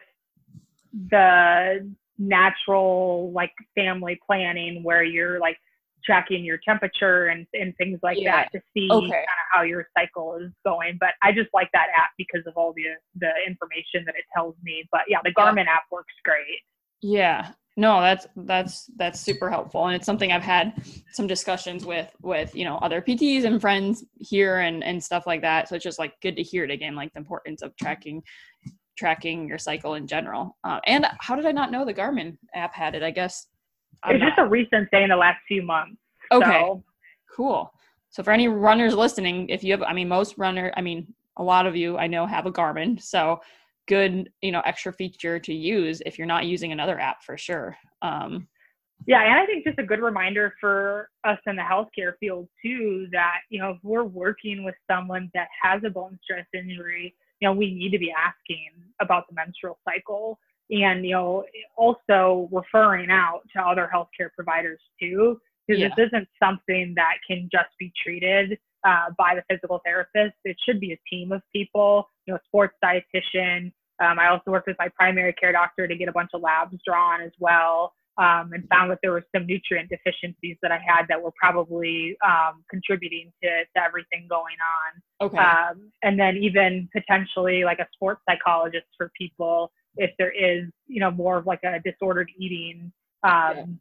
[1.10, 1.88] the
[2.18, 5.58] natural like family planning where you're like
[6.06, 8.36] tracking your temperature and, and things like yeah.
[8.36, 9.08] that to see okay.
[9.08, 10.96] kind of how your cycle is going.
[10.98, 12.84] But I just like that app because of all the
[13.16, 14.88] the information that it tells me.
[14.92, 15.74] But yeah, the Garmin yeah.
[15.74, 16.60] app works great.
[17.02, 17.50] Yeah.
[17.78, 22.54] No, that's that's that's super helpful, and it's something I've had some discussions with with
[22.56, 25.68] you know other PTs and friends here and and stuff like that.
[25.68, 28.22] So it's just like good to hear it again, like the importance of tracking
[28.96, 30.56] tracking your cycle in general.
[30.64, 33.02] Uh, and how did I not know the Garmin app had it?
[33.02, 33.46] I guess
[34.06, 34.28] I'm it's not.
[34.30, 35.96] just a recent thing in the last few months.
[36.32, 36.60] Okay.
[36.60, 36.82] So.
[37.34, 37.72] Cool.
[38.10, 41.42] So for any runners listening, if you have, I mean, most runner, I mean, a
[41.42, 43.40] lot of you I know have a Garmin, so
[43.86, 47.76] good, you know, extra feature to use if you're not using another app for sure.
[48.02, 48.48] Um,
[49.06, 53.06] yeah, and I think just a good reminder for us in the healthcare field too
[53.12, 57.48] that you know if we're working with someone that has a bone stress injury, you
[57.48, 60.38] know, we need to be asking about the menstrual cycle
[60.70, 61.44] and you know
[61.76, 65.88] also referring out to other healthcare providers too because yeah.
[65.96, 70.80] this isn't something that can just be treated uh, by the physical therapist it should
[70.80, 74.88] be a team of people you know sports dietitian um, i also worked with my
[74.96, 78.90] primary care doctor to get a bunch of labs drawn as well um, and found
[78.90, 83.48] that there were some nutrient deficiencies that I had that were probably um, contributing to,
[83.48, 84.56] to everything going
[85.20, 85.26] on.
[85.26, 85.36] Okay.
[85.36, 91.00] Um, and then even potentially like a sports psychologist for people if there is, you
[91.00, 93.78] know, more of like a disordered eating um,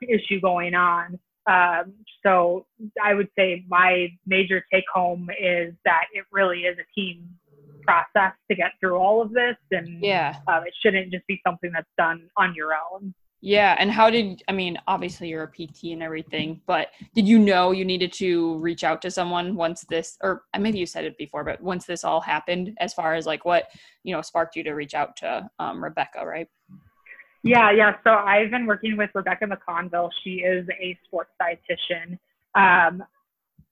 [0.00, 0.16] yeah.
[0.16, 1.18] issue going on.
[1.46, 1.94] Um,
[2.24, 2.66] so
[3.02, 7.28] I would say my major take home is that it really is a team
[7.82, 11.70] process to get through all of this, and yeah, uh, it shouldn't just be something
[11.72, 13.14] that's done on your own.
[13.40, 14.78] Yeah, and how did I mean?
[14.88, 19.00] Obviously, you're a PT and everything, but did you know you needed to reach out
[19.02, 22.76] to someone once this, or maybe you said it before, but once this all happened,
[22.80, 23.68] as far as like what
[24.02, 26.48] you know sparked you to reach out to um, Rebecca, right?
[27.44, 27.94] Yeah, yeah.
[28.02, 30.10] So I've been working with Rebecca McConville.
[30.24, 32.18] She is a sports dietitian.
[32.56, 33.04] Um,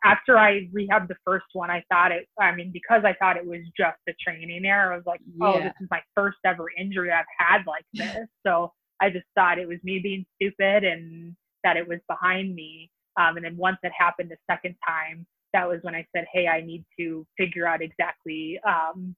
[0.05, 2.29] after I rehabbed the first one, I thought it.
[2.41, 4.93] I mean, because I thought it was just a training error.
[4.93, 5.65] I was like, oh, yeah.
[5.65, 8.29] this is my first ever injury I've had like this.
[8.47, 12.91] So I just thought it was me being stupid and that it was behind me.
[13.19, 16.47] Um, and then once it happened the second time, that was when I said, "Hey,
[16.49, 19.15] I need to figure out exactly um,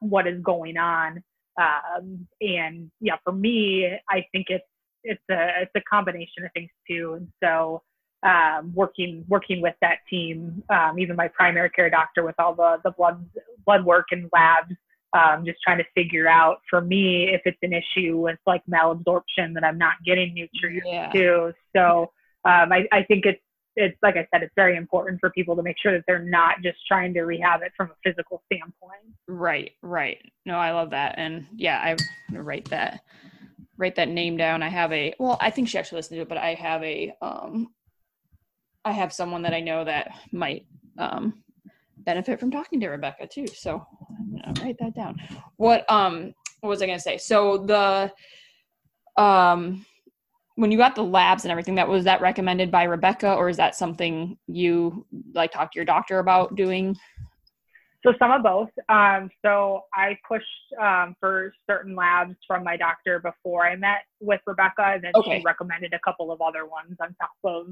[0.00, 1.22] what is going on."
[1.60, 4.64] Um, and yeah, for me, I think it's
[5.04, 7.14] it's a it's a combination of things too.
[7.14, 7.82] And so
[8.22, 12.78] um, working working with that team, um, even my primary care doctor with all the
[12.84, 13.24] the blood
[13.66, 14.76] blood work and labs,
[15.12, 19.54] um, just trying to figure out for me if it's an issue with like malabsorption
[19.54, 21.10] that I'm not getting nutrients yeah.
[21.12, 21.52] to.
[21.76, 22.12] So
[22.44, 23.40] um, I, I think it's
[23.74, 26.56] it's like I said, it's very important for people to make sure that they're not
[26.62, 29.16] just trying to rehab it from a physical standpoint.
[29.26, 30.18] Right, right.
[30.44, 31.96] No, I love that, and yeah, I'm
[32.30, 33.00] gonna write that
[33.78, 34.62] write that name down.
[34.62, 37.14] I have a well, I think she actually listened to it, but I have a
[37.22, 37.68] um,
[38.84, 40.66] I have someone that I know that might
[40.98, 41.42] um
[42.04, 43.46] benefit from talking to Rebecca too.
[43.46, 43.84] So
[44.18, 45.16] I'm gonna write that down.
[45.56, 47.18] What um what was I gonna say?
[47.18, 48.12] So the
[49.22, 49.84] um
[50.56, 53.56] when you got the labs and everything, that was that recommended by Rebecca, or is
[53.56, 56.96] that something you like talk to your doctor about doing?
[58.04, 58.68] So some of both.
[58.88, 60.44] Um, so I pushed
[60.80, 65.38] um, for certain labs from my doctor before I met with Rebecca, and then okay.
[65.38, 67.68] she recommended a couple of other ones on top of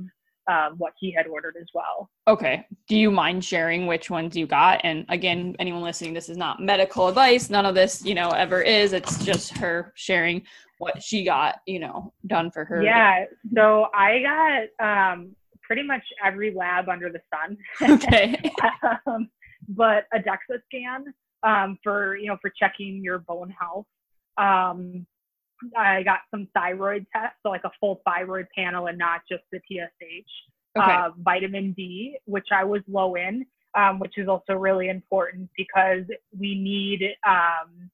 [0.49, 2.11] um, what he had ordered as well.
[2.29, 2.67] Okay.
[2.89, 4.81] Do you mind sharing which ones you got?
[4.85, 7.51] And again, anyone listening, this is not medical advice.
[7.51, 8.93] None of this, you know, ever is.
[8.93, 10.43] It's just her sharing
[10.79, 12.83] what she got, you know, done for her.
[12.83, 13.27] Yeah.
[13.55, 17.57] So I got um, pretty much every lab under the sun.
[17.83, 18.41] Okay.
[19.07, 19.29] um,
[19.69, 23.87] but a DEXA scan um, for you know for checking your bone health.
[24.37, 25.07] Um,
[25.77, 29.59] I got some thyroid tests, so like a full thyroid panel and not just the
[29.59, 30.31] TSH.
[30.79, 30.93] Okay.
[30.93, 33.45] Uh, vitamin D, which I was low in,
[33.75, 36.05] um, which is also really important because
[36.39, 37.91] we need um,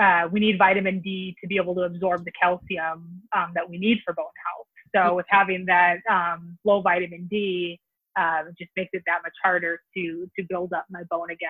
[0.00, 3.78] uh, we need vitamin D to be able to absorb the calcium um, that we
[3.78, 4.66] need for bone health.
[4.94, 7.78] So with having that um, low vitamin D,
[8.18, 11.48] uh, it just makes it that much harder to to build up my bone again.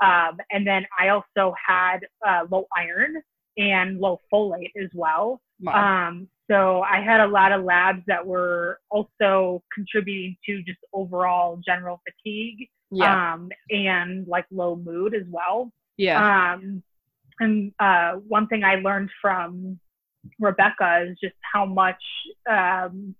[0.00, 3.22] Um, and then I also had uh, low iron
[3.56, 5.40] and low folate as well.
[5.60, 6.08] Wow.
[6.08, 11.58] Um, so I had a lot of labs that were also contributing to just overall
[11.64, 13.34] general fatigue yeah.
[13.34, 15.72] um, and like low mood as well.
[15.96, 16.54] yeah.
[16.54, 16.82] Um,
[17.40, 19.80] and uh, one thing I learned from
[20.38, 22.02] Rebecca is just how much
[22.48, 23.14] um,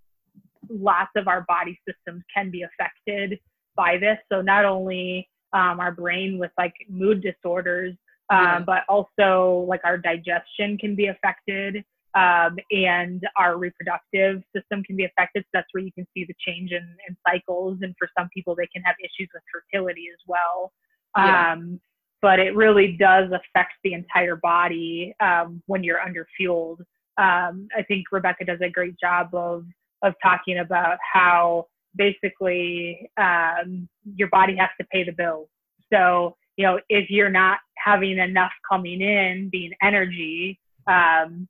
[0.68, 3.38] lots of our body systems can be affected
[3.76, 4.18] by this.
[4.30, 7.94] So not only um, our brain with like mood disorders,
[8.30, 11.84] um, but also like our digestion can be affected.
[12.16, 15.42] Um, and our reproductive system can be affected.
[15.42, 17.78] So that's where you can see the change in, in cycles.
[17.82, 20.72] And for some people, they can have issues with fertility as well.
[21.16, 21.54] Yeah.
[21.54, 21.80] Um,
[22.22, 26.78] but it really does affect the entire body um, when you're underfueled.
[27.18, 29.64] Um, I think Rebecca does a great job of
[30.02, 35.48] of talking about how basically um, your body has to pay the bills.
[35.92, 41.48] So you know if you're not having enough coming in, being energy, um,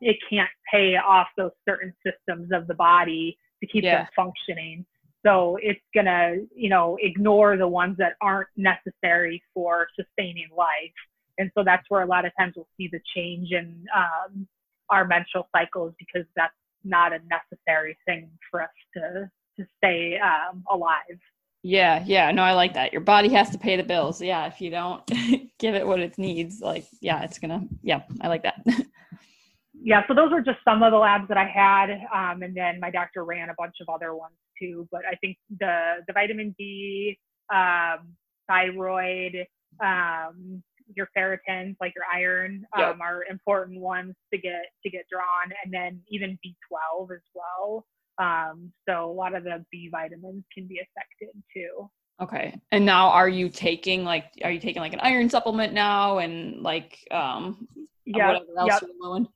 [0.00, 3.98] it can't pay off those certain systems of the body to keep Yeah.
[4.02, 4.84] them functioning.
[5.24, 10.92] So it's gonna, you know, ignore the ones that aren't necessary for sustaining life.
[11.38, 14.46] And so that's where a lot of times we'll see the change in um,
[14.88, 16.54] our menstrual cycles because that's
[16.84, 21.18] not a necessary thing for us to to stay um, alive.
[21.68, 22.92] Yeah, yeah, no, I like that.
[22.92, 24.22] Your body has to pay the bills.
[24.22, 25.04] Yeah, if you don't
[25.58, 27.64] give it what it needs, like, yeah, it's gonna.
[27.82, 28.64] Yeah, I like that.
[29.82, 32.78] yeah, so those were just some of the labs that I had, um, and then
[32.78, 34.86] my doctor ran a bunch of other ones too.
[34.92, 37.18] But I think the the vitamin D,
[37.52, 38.14] um,
[38.46, 39.44] thyroid,
[39.84, 40.62] um,
[40.94, 42.96] your ferritins, like your iron, um, Yep.
[43.00, 47.84] are important ones to get to get drawn, and then even B12 as well.
[48.18, 51.90] Um, so a lot of the B vitamins can be affected too.
[52.22, 56.18] okay, and now are you taking like, are you taking like an iron supplement now,
[56.18, 57.68] and like, um,
[58.06, 58.90] Yeah, whatever else yep.
[59.16, 59.28] in?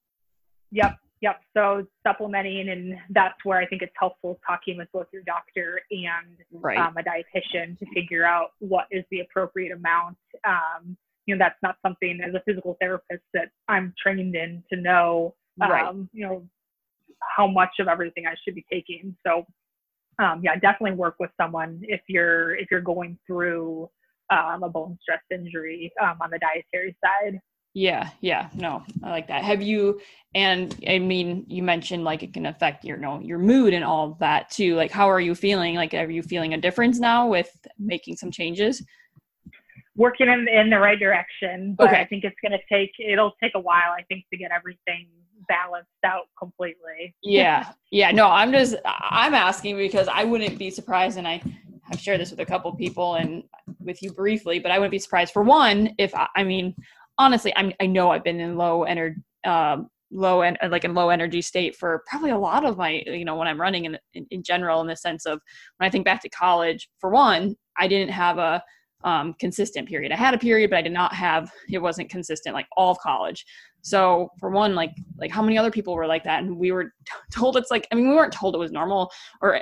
[0.73, 1.41] Yep, yep.
[1.55, 6.37] So supplementing, and that's where I think it's helpful talking with both your doctor and
[6.53, 6.79] Right.
[6.79, 10.17] um, a dietitian to figure out what is the appropriate amount.
[10.45, 14.81] Um, you know, that's not something as a physical therapist that I'm trained in to
[14.81, 15.35] know.
[15.59, 15.85] Right.
[15.85, 16.49] Um, you know,
[17.37, 19.17] how much of everything I should be taking.
[19.27, 19.47] So,
[20.19, 23.89] um, yeah, definitely work with someone if you're if you're going through
[24.31, 27.41] um, a bone stress injury um, on the dietary side.
[27.73, 29.45] Yeah, yeah, no, I like that.
[29.45, 30.01] Have you,
[30.35, 33.85] and I mean, you mentioned like it can affect your, you know, your mood and
[33.85, 34.75] all of that too.
[34.75, 35.77] Like, how are you feeling?
[35.77, 38.83] Like, are you feeling a difference now with making some changes?
[39.97, 42.01] working in, in the right direction but Okay.
[42.01, 45.09] i think it's going to take it'll take a while i think to get everything
[45.49, 47.15] balanced out completely.
[47.23, 51.43] Yeah, yeah, no, I'm just, I'm asking because I wouldn't be surprised, and I
[51.91, 53.43] I've shared this with a couple people and
[53.81, 55.33] with you briefly, but I wouldn't be surprised.
[55.33, 56.75] For one if I, I mean,
[57.19, 61.11] honestly, I'm, I know I've been in low energy, um, low and like in low
[61.11, 64.27] energy state for probably a lot of my, you know, when I'm running in, in
[64.31, 65.41] in general, in the sense of
[65.77, 68.63] when I think back to college, for one, I didn't have a
[69.05, 70.13] um, consistent period.
[70.13, 71.51] I had a period, but I did not have.
[71.71, 73.45] It wasn't consistent like all of college.
[73.83, 76.93] So for one, like like how many other people were like that, and we were
[77.33, 79.11] told it's like I mean we weren't told it was normal,
[79.41, 79.57] or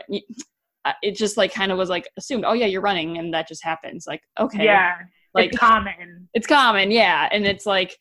[0.84, 2.44] uh, it just like kind of was like assumed.
[2.44, 4.06] Oh yeah, you're running, and that just happens.
[4.06, 4.94] Like okay, yeah
[5.34, 7.96] like it's common it's common, yeah, and it's like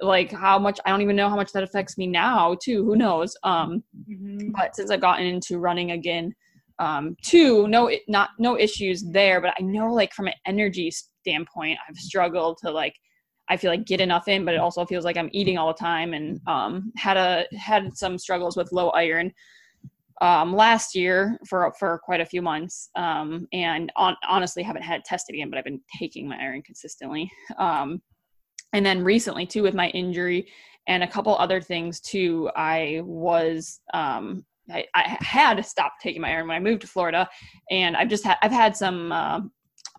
[0.00, 2.84] like how much I don't even know how much that affects me now too.
[2.84, 3.36] Who knows?
[3.44, 4.52] Um, Mhm.
[4.52, 6.34] but since I've gotten into running again,
[6.78, 9.40] um, two, no, not no issues there.
[9.40, 12.94] But I know, like from an energy standpoint, I've struggled to like,
[13.48, 15.78] I feel like get enough in, but it also feels like I'm eating all the
[15.78, 19.32] time, and um, had a had some struggles with low iron
[20.20, 25.00] um, last year for for quite a few months, um, and on, honestly haven't had
[25.00, 27.30] it tested again, but I've been taking my iron consistently.
[27.58, 28.00] Um,
[28.72, 30.48] and then recently too with my injury
[30.86, 36.22] and a couple other things too i was um I, I had to stop taking
[36.22, 37.28] my iron when I moved to Florida,
[37.70, 39.12] and I've just had I've had some.
[39.12, 39.40] Uh,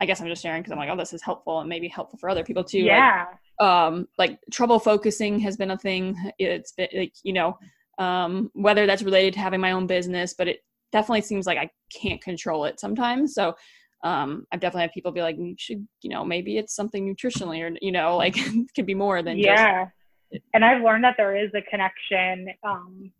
[0.01, 2.17] I guess I'm just sharing because I'm like, oh, this is helpful and maybe helpful
[2.17, 2.79] for other people too.
[2.79, 3.25] Yeah.
[3.59, 6.17] Like, um, like trouble focusing has been a thing.
[6.39, 7.57] It's been like you know,
[7.99, 10.59] um, whether that's related to having my own business, but it
[10.91, 13.33] definitely seems like I can't control it sometimes.
[13.33, 13.55] So
[14.03, 17.61] um, I've definitely had people be like, you should, you know, maybe it's something nutritionally
[17.63, 19.85] or, you know, like it could be more than yeah.
[19.85, 23.11] Just- and I've learned that there is a connection, um,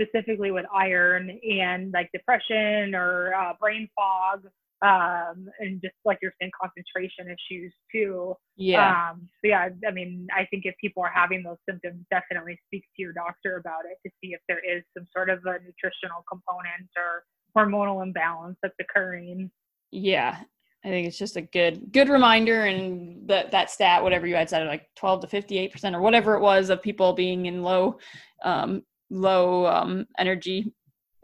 [0.00, 4.46] specifically with iron and like depression or uh, brain fog
[4.80, 8.34] um, and just like you're saying, concentration issues too.
[8.56, 9.10] Yeah.
[9.10, 12.84] Um, so yeah, I mean, I think if people are having those symptoms, definitely speak
[12.96, 16.24] to your doctor about it to see if there is some sort of a nutritional
[16.30, 17.24] component or
[17.56, 19.50] hormonal imbalance that's occurring.
[19.90, 20.36] Yeah.
[20.84, 24.48] I think it's just a good good reminder and that that stat, whatever you had
[24.48, 27.98] said, like 12 to 58 percent or whatever it was of people being in low
[28.44, 30.72] um, low um, energy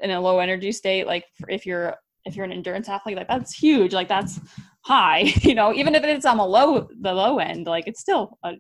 [0.01, 1.07] in a low energy state.
[1.07, 3.93] Like if you're if you're an endurance athlete, like that's huge.
[3.93, 4.41] Like that's
[4.85, 8.39] high, you know, even if it's on the low the low end, like it's still
[8.45, 8.53] a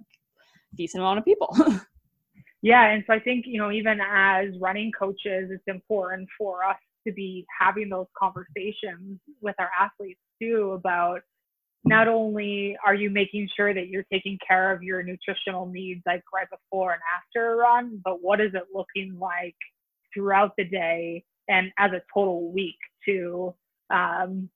[0.76, 1.54] decent amount of people.
[2.62, 6.76] yeah, and so I think, you know, even as running coaches, it's important for us
[7.06, 11.20] to be having those conversations with our athletes too about
[11.85, 16.22] not only are you making sure that you're taking care of your nutritional needs like
[16.32, 19.57] right before and after a run, but what is it looking like
[20.14, 23.55] throughout the day and as a total week too.
[23.91, 24.49] Um,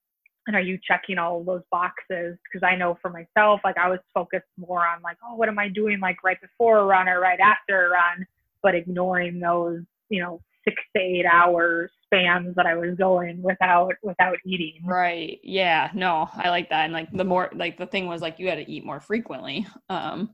[0.46, 2.38] and are you checking all those boxes?
[2.44, 5.58] Because I know for myself, like I was focused more on like, oh, what am
[5.58, 8.26] I doing like right before a run or right after a run,
[8.62, 13.92] but ignoring those, you know, six to eight hour spans that I was going without
[14.02, 14.80] without eating.
[14.84, 15.38] Right.
[15.42, 15.90] Yeah.
[15.94, 16.84] No, I like that.
[16.84, 19.66] And like the more like the thing was like you had to eat more frequently.
[19.88, 20.30] Um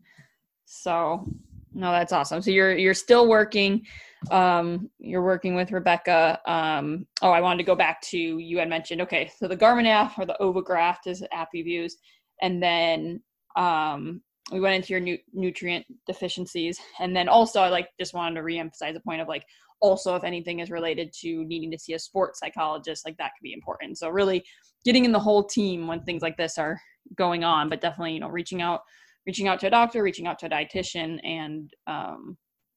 [0.65, 1.27] so
[1.75, 2.41] no, that's awesome.
[2.41, 3.85] So you're you're still working.
[4.31, 6.41] Um, you're working with Rebecca.
[6.47, 9.03] Um, oh, I wanted to go back to you had mentioned.
[9.03, 11.99] Okay, so the Garmin app or the OvaGraph is app you've used,
[12.41, 13.21] and then
[13.57, 14.23] um,
[14.53, 18.47] we went into your nu- nutrient deficiencies, and then also I like just wanted to
[18.47, 19.45] reemphasize the point of like
[19.85, 23.43] also if anything is related to needing to see a sports psychologist, like that could
[23.43, 23.99] be important.
[23.99, 24.43] So really
[24.85, 26.81] getting in the whole team when things like this are
[27.17, 28.81] going on, but definitely you know reaching out
[29.27, 32.37] reaching out to a doctor, reaching out to a dietitian, and um,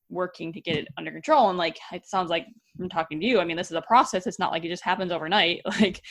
[0.09, 1.49] working to get it under control.
[1.49, 2.45] And like it sounds like
[2.79, 3.39] I'm talking to you.
[3.39, 4.27] I mean, this is a process.
[4.27, 5.61] It's not like it just happens overnight.
[5.79, 6.01] Like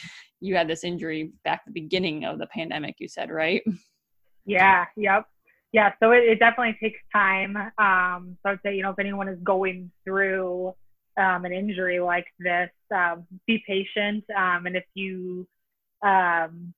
[0.40, 2.96] you had this injury back the beginning of the pandemic.
[2.98, 3.62] You said right?
[4.46, 4.84] Yeah.
[4.96, 5.24] Yep.
[5.72, 5.92] Yeah.
[6.00, 7.56] So it, it definitely takes time.
[7.78, 10.74] Um, so I'd say you know if anyone is going through
[11.16, 14.24] um, an injury like this, um, be patient.
[14.36, 15.46] Um, and if you
[16.02, 16.74] um,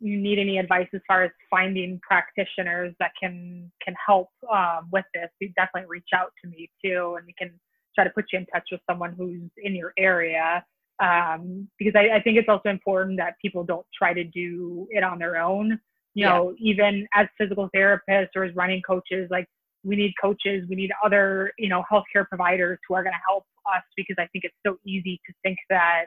[0.00, 5.04] you need any advice as far as finding practitioners that can can help um, with
[5.14, 7.50] this, you definitely reach out to me too, and we can
[7.94, 10.64] try to put you in touch with someone who's in your area.
[10.98, 15.04] Um, because I, I, think it's also important that people don't try to do it
[15.04, 15.78] on their own.
[16.14, 16.28] You yeah.
[16.30, 19.46] know, even as physical therapists or as running coaches, like
[19.86, 23.44] we need coaches, we need other, you know, healthcare providers who are going to help
[23.74, 26.06] us because I think it's so easy to think that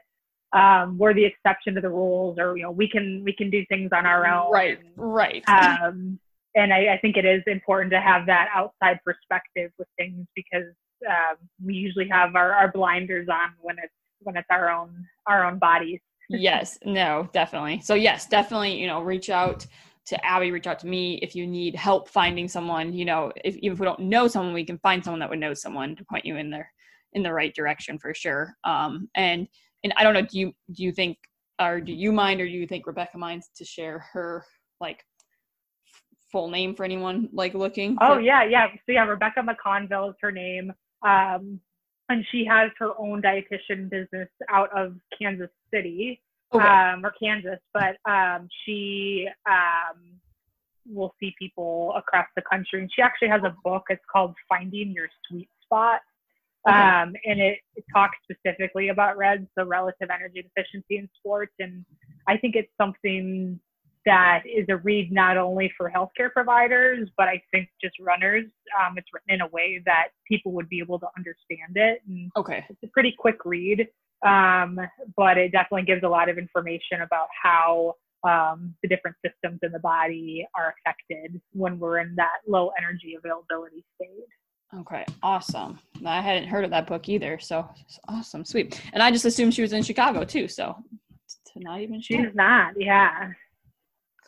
[0.54, 3.64] um, we're the exception to the rules or you know we can we can do
[3.70, 4.52] things on our own.
[4.52, 5.48] Right right.
[5.48, 6.20] Um,
[6.56, 10.74] and I, I, think it is important to have that outside perspective with things because
[11.08, 15.46] um, we usually have our, our blinders on when it's when it's our own our
[15.46, 16.00] own bodies.
[16.30, 17.82] Yes no definitely.
[17.82, 19.68] So yes definitely you know reach out
[20.10, 23.56] to abby reach out to me if you need help finding someone you know if,
[23.58, 26.04] even if we don't know someone we can find someone that would know someone to
[26.06, 26.72] point you in there
[27.14, 29.48] in the right direction for sure um, and
[29.84, 31.18] and I don't know, do you do you think
[31.62, 34.46] or do you mind or do you think Rebecca minds to share her
[34.80, 35.04] like
[36.32, 37.98] full name for anyone like looking?
[38.02, 38.68] Oh yeah, yeah.
[38.86, 40.74] So yeah, Rebecca McConville is her name.
[41.06, 41.60] Um,
[42.10, 46.22] and she has her own dietitian business out of Kansas City
[46.54, 46.66] okay.
[46.66, 50.20] um, or Kansas, but um, she um,
[50.92, 52.82] will see people across the country.
[52.82, 53.84] And she actually has a book.
[53.90, 56.00] It's called Finding Your Sweet Spot.
[56.68, 61.54] Um, and it, it, talks specifically about RED, so relative energy deficiency in sports.
[61.60, 61.86] And
[62.28, 63.60] I think it's something
[64.06, 68.46] that is a read not only for healthcare providers, but I think just runners.
[68.78, 72.02] Um, it's written in a way that people would be able to understand it.
[72.08, 72.66] And okay.
[72.70, 73.88] It's a pretty quick read,
[74.26, 74.80] um,
[75.16, 79.72] but it definitely gives a lot of information about how um, the different systems in
[79.72, 84.80] the body are affected when we're in that low energy availability state.
[84.82, 85.80] Okay, awesome.
[86.06, 87.68] I hadn't heard of that book either, so
[88.08, 88.80] awesome, sweet.
[88.94, 90.76] And I just assumed she was in Chicago too, so
[91.54, 92.74] to not even she she's not.
[92.78, 93.30] Yeah.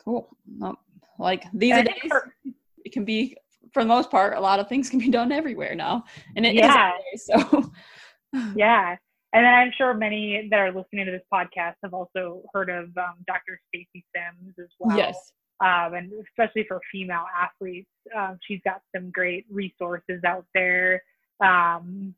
[0.04, 0.28] Cool.
[0.58, 0.76] Well,
[1.18, 2.12] like these days,
[2.84, 3.36] it can be
[3.72, 4.36] for the most part.
[4.36, 6.04] A lot of things can be done everywhere now,
[6.36, 6.92] and it yeah.
[7.14, 7.70] is so.
[8.56, 8.96] yeah,
[9.32, 12.96] and then I'm sure many that are listening to this podcast have also heard of
[12.96, 13.58] um, Dr.
[13.68, 14.96] Stacy Sims as well.
[14.96, 15.32] Yes.
[15.60, 21.02] Um, and especially for female athletes, um, she's got some great resources out there
[21.40, 22.14] um,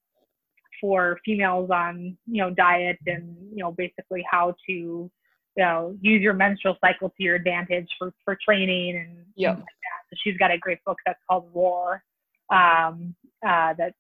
[0.81, 5.11] for females on you know diet and you know basically how to you
[5.57, 9.57] know use your menstrual cycle to your advantage for for training and yep.
[9.57, 10.11] like that.
[10.11, 12.03] So she's got a great book that's called Roar
[12.51, 13.15] um,
[13.47, 13.95] uh, that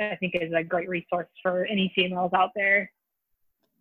[0.00, 2.90] I think is a great resource for any females out there.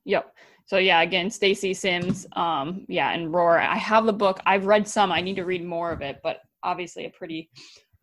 [0.05, 0.33] Yep.
[0.65, 3.59] So yeah, again, Stacy Sims, um, yeah, and Roar.
[3.59, 4.39] I have the book.
[4.45, 5.11] I've read some.
[5.11, 7.49] I need to read more of it, but obviously a pretty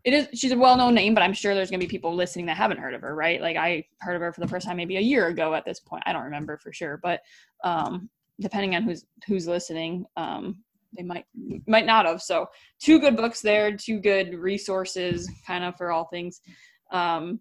[0.04, 2.56] it is she's a well-known name, but I'm sure there's gonna be people listening that
[2.56, 3.40] haven't heard of her, right?
[3.40, 5.80] Like I heard of her for the first time maybe a year ago at this
[5.80, 6.04] point.
[6.06, 7.20] I don't remember for sure, but
[7.64, 8.08] um
[8.40, 10.62] depending on who's who's listening, um,
[10.96, 11.24] they might
[11.66, 12.22] might not have.
[12.22, 12.46] So
[12.80, 16.40] two good books there, two good resources kind of for all things.
[16.92, 17.40] Um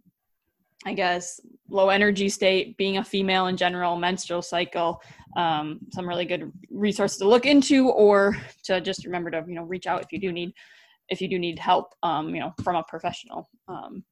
[0.85, 5.01] I guess low energy state, being a female in general, menstrual cycle,
[5.35, 9.63] um, some really good resources to look into, or to just remember to you know
[9.63, 10.53] reach out if you do need
[11.09, 13.49] if you do need help, um, you know, from a professional.
[13.67, 14.03] Um,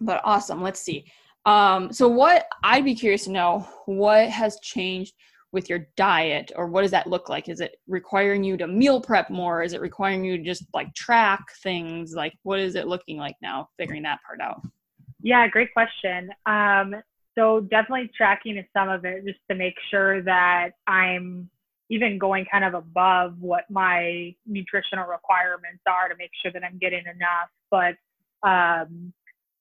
[0.00, 0.62] but awesome.
[0.62, 1.04] Let's see.
[1.46, 5.14] Um, so what I'd be curious to know what has changed
[5.52, 7.48] with your diet or what does that look like?
[7.48, 9.62] Is it requiring you to meal prep more?
[9.62, 12.14] Is it requiring you to just like track things?
[12.14, 14.62] Like what is it looking like now, figuring that part out?
[15.24, 16.30] Yeah, great question.
[16.44, 16.94] Um,
[17.36, 21.48] so definitely tracking some of it just to make sure that I'm
[21.88, 26.78] even going kind of above what my nutritional requirements are to make sure that I'm
[26.78, 27.48] getting enough.
[27.70, 27.94] But
[28.46, 29.14] um,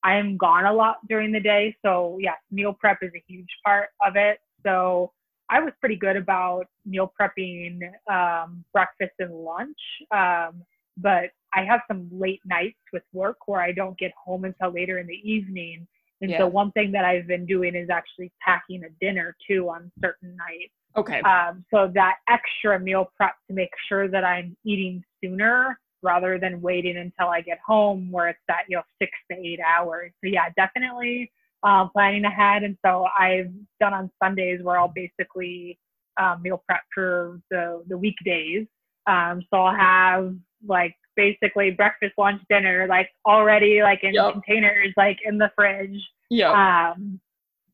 [0.03, 1.77] I am gone a lot during the day.
[1.81, 4.39] So, yeah, meal prep is a huge part of it.
[4.65, 5.13] So,
[5.49, 7.79] I was pretty good about meal prepping
[8.11, 9.77] um, breakfast and lunch.
[10.11, 10.63] Um,
[10.97, 14.99] but I have some late nights with work where I don't get home until later
[14.99, 15.87] in the evening.
[16.21, 16.39] And yeah.
[16.39, 20.35] so, one thing that I've been doing is actually packing a dinner too on certain
[20.35, 20.73] nights.
[20.95, 21.21] Okay.
[21.21, 26.61] Um, so that extra meal prep to make sure that I'm eating sooner rather than
[26.61, 30.11] waiting until I get home where it's that, you know, six to eight hours.
[30.23, 31.31] So yeah, definitely
[31.63, 32.63] uh, planning ahead.
[32.63, 35.79] And so I've done on Sundays where I'll basically
[36.21, 38.67] um, meal prep for the, the weekdays.
[39.07, 40.35] Um, so I'll have
[40.67, 44.33] like basically breakfast, lunch, dinner, like already like in yep.
[44.33, 45.99] containers, like in the fridge.
[46.29, 46.91] Yeah.
[46.91, 47.19] Um,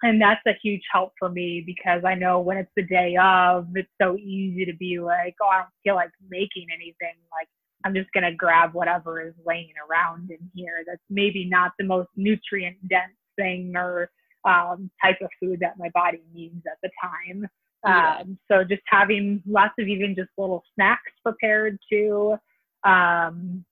[0.02, 3.68] and that's a huge help for me because I know when it's the day of,
[3.76, 7.16] it's so easy to be like, oh, I don't feel like making anything.
[7.32, 7.50] Like,
[7.86, 11.86] I'm just going to grab whatever is laying around in here that's maybe not the
[11.86, 14.10] most nutrient dense thing or
[14.48, 17.48] um, type of food that my body needs at the time.
[17.86, 18.18] Yeah.
[18.20, 22.36] Um, so just having lots of even just little snacks prepared too.
[22.84, 23.66] Um,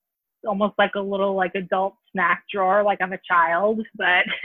[0.46, 4.24] almost like a little like adult snack drawer, like I'm a child, but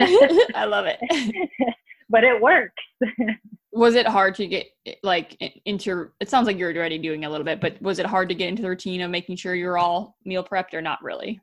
[0.54, 0.98] I love it.
[2.08, 2.82] but it works.
[3.72, 4.66] was it hard to get
[5.02, 6.10] like into?
[6.20, 8.48] It sounds like you're already doing a little bit, but was it hard to get
[8.48, 11.40] into the routine of making sure you're all meal prepped or not really?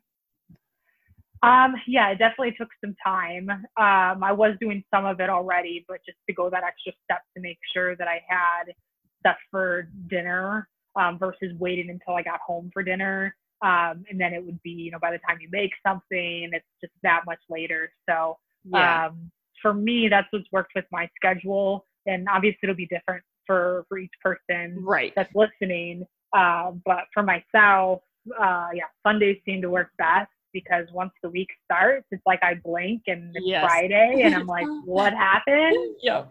[1.42, 3.50] Um, yeah, it definitely took some time.
[3.50, 7.22] Um, I was doing some of it already, but just to go that extra step
[7.36, 8.72] to make sure that I had
[9.20, 13.34] stuff for dinner um, versus waiting until I got home for dinner.
[13.62, 16.66] Um, and then it would be, you know, by the time you make something, it's
[16.80, 17.92] just that much later.
[18.08, 19.06] So yeah.
[19.06, 19.30] um,
[19.60, 21.86] for me, that's what's worked with my schedule.
[22.06, 25.12] And obviously, it'll be different for for each person right.
[25.14, 26.04] that's listening.
[26.36, 28.00] Uh, but for myself,
[28.40, 32.54] uh, yeah, Sundays seem to work best because once the week starts, it's like I
[32.54, 33.64] blink and it's yes.
[33.64, 35.96] Friday, and I'm like, what happened?
[36.02, 36.24] Yeah.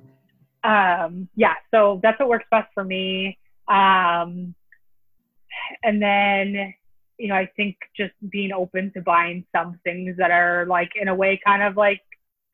[0.64, 3.38] Um, yeah, so that's what works best for me.
[3.72, 4.54] Um,
[5.84, 6.74] and then
[7.22, 11.08] you know, I think just being open to buying some things that are like in
[11.08, 12.02] a way kind of like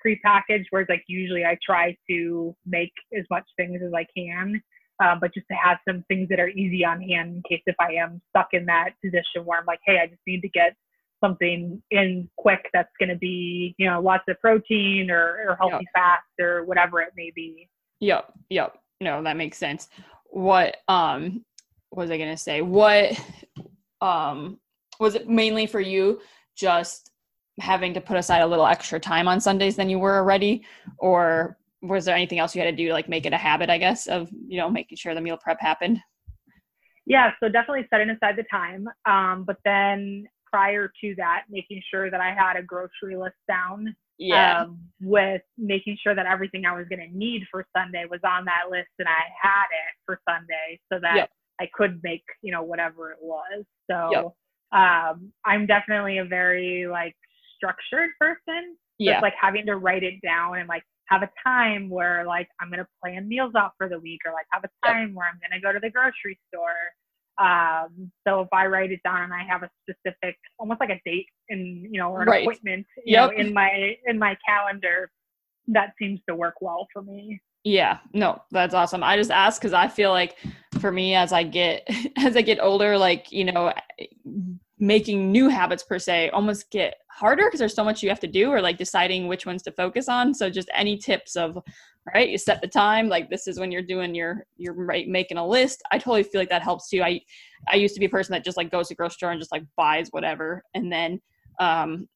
[0.05, 4.61] prepackaged, whereas like usually I try to make as much things as I can.
[5.01, 7.75] Um, but just to have some things that are easy on hand in case if
[7.79, 10.75] I am stuck in that position where I'm like, hey, I just need to get
[11.23, 15.85] something in quick that's going to be, you know, lots of protein or, or healthy
[15.85, 15.93] yep.
[15.95, 17.69] fats or whatever it may be.
[18.01, 18.33] Yep.
[18.49, 18.77] Yep.
[18.99, 19.87] No, that makes sense.
[20.29, 21.43] What, um,
[21.89, 22.61] what was I to say?
[22.61, 23.19] What
[24.01, 24.59] um
[24.99, 26.19] was it mainly for you
[26.55, 27.11] just
[27.59, 30.63] having to put aside a little extra time on Sundays than you were already
[30.99, 33.69] or was there anything else you had to do to like make it a habit
[33.69, 35.99] I guess of you know making sure the meal prep happened
[37.05, 42.11] yeah so definitely setting aside the time um, but then prior to that making sure
[42.11, 44.61] that I had a grocery list down yeah.
[44.61, 48.45] Um, with making sure that everything I was going to need for Sunday was on
[48.45, 51.29] that list and I had it for Sunday so that yep.
[51.61, 53.63] I could make, you know, whatever it was.
[53.89, 54.79] So yep.
[54.79, 57.15] um, I'm definitely a very like
[57.55, 58.75] structured person.
[58.97, 59.13] Yeah.
[59.13, 62.69] Just like having to write it down and like have a time where like I'm
[62.69, 65.15] gonna plan meals out for the week, or like have a time yep.
[65.15, 66.73] where I'm gonna go to the grocery store.
[67.39, 70.99] Um, so if I write it down and I have a specific, almost like a
[71.05, 72.41] date in, you know, or an right.
[72.41, 73.31] appointment, you yep.
[73.31, 75.11] know, in my in my calendar,
[75.67, 77.39] that seems to work well for me.
[77.63, 79.03] Yeah, no, that's awesome.
[79.03, 80.37] I just ask because I feel like
[80.79, 83.73] for me, as I get as I get older, like you know,
[84.79, 88.27] making new habits per se almost get harder because there's so much you have to
[88.27, 91.57] do or like deciding which ones to focus on so just any tips of
[92.13, 92.29] right?
[92.29, 95.47] You set the time like this is when you're doing your you're right making a
[95.47, 95.81] list.
[95.91, 97.01] I totally feel like that helps too.
[97.01, 97.21] I
[97.71, 99.51] i used to be a person that just like goes to grocery store and just
[99.51, 100.63] like buys whatever.
[100.73, 101.19] And then
[101.59, 102.07] um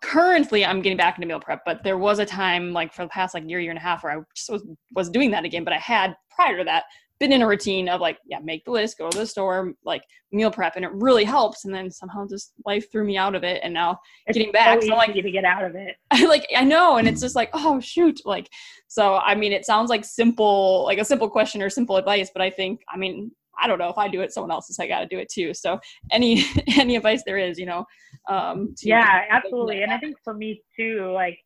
[0.00, 3.08] currently i'm getting back into meal prep but there was a time like for the
[3.08, 4.64] past like year year and a half where i just was
[4.94, 6.84] was doing that again but i had prior to that
[7.20, 10.02] been in a routine of like, yeah, make the list, go to the store, like
[10.32, 11.64] meal prep, and it really helps.
[11.64, 14.82] And then somehow just life threw me out of it, and now it's getting back,
[14.82, 15.96] so, so like to get out of it.
[16.10, 18.48] I like I know, and it's just like, oh shoot, like
[18.88, 19.16] so.
[19.16, 22.50] I mean, it sounds like simple, like a simple question or simple advice, but I
[22.50, 25.00] think, I mean, I don't know if I do it, someone else is I got
[25.00, 25.54] to do it too.
[25.54, 25.78] So
[26.10, 26.44] any
[26.76, 27.84] any advice there is, you know.
[28.28, 31.38] Um, yeah, absolutely, and I think for me too, like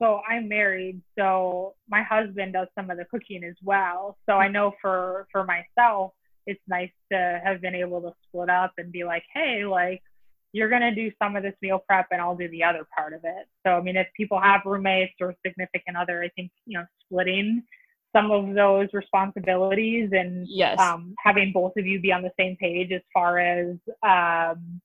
[0.00, 4.18] so I'm married, so my husband does some of the cooking as well.
[4.28, 6.12] So I know for for myself,
[6.46, 10.02] it's nice to have been able to split up and be like, hey, like
[10.52, 13.20] you're gonna do some of this meal prep and I'll do the other part of
[13.24, 13.46] it.
[13.66, 17.62] So I mean, if people have roommates or significant other, I think you know splitting
[18.14, 20.78] some of those responsibilities and yes.
[20.78, 24.80] um, having both of you be on the same page as far as um,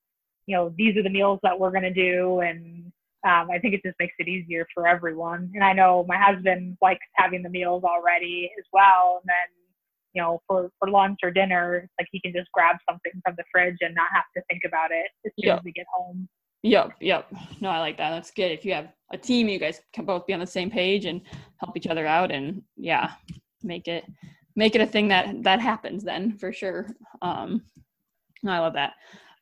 [0.46, 2.92] you know these are the meals that we're gonna do and
[3.24, 5.52] um, I think it just makes it easier for everyone.
[5.54, 9.22] And I know my husband likes having the meals already as well.
[9.22, 9.58] And then,
[10.14, 13.44] you know, for, for lunch or dinner, like he can just grab something from the
[13.52, 15.60] fridge and not have to think about it as soon yep.
[15.60, 16.28] as we get home.
[16.64, 17.28] Yep, yep.
[17.60, 18.12] No, I like that.
[18.12, 18.52] That's good.
[18.52, 21.22] If you have a team, you guys can both be on the same page and
[21.60, 23.14] help each other out, and yeah,
[23.64, 24.06] make it
[24.56, 26.04] make it a thing that that happens.
[26.04, 26.88] Then for sure.
[27.24, 27.64] Um,
[28.48, 28.94] I love that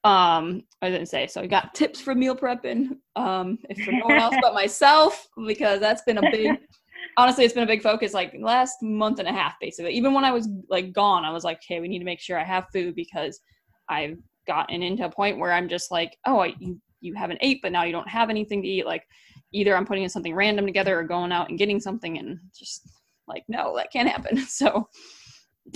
[0.05, 4.05] um i didn't say so i got tips for meal prepping um if for no
[4.05, 6.57] one else but myself because that's been a big
[7.17, 9.91] honestly it's been a big focus like last month and a half basically.
[9.91, 12.39] Even when i was like gone i was like okay we need to make sure
[12.39, 13.41] i have food because
[13.89, 17.61] i've gotten into a point where i'm just like oh I, you you haven't ate
[17.61, 19.03] but now you don't have anything to eat like
[19.51, 22.89] either i'm putting in something random together or going out and getting something and just
[23.27, 24.37] like no that can't happen.
[24.47, 24.87] So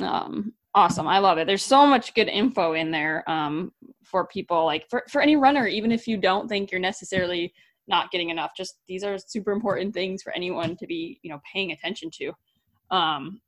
[0.02, 1.08] um awesome.
[1.08, 1.48] I love it.
[1.48, 3.30] There's so much good info in there.
[3.30, 3.72] Um,
[4.14, 7.52] for people like for, for any runner even if you don't think you're necessarily
[7.88, 11.42] not getting enough just these are super important things for anyone to be you know
[11.52, 12.32] paying attention to.
[12.92, 13.42] Um,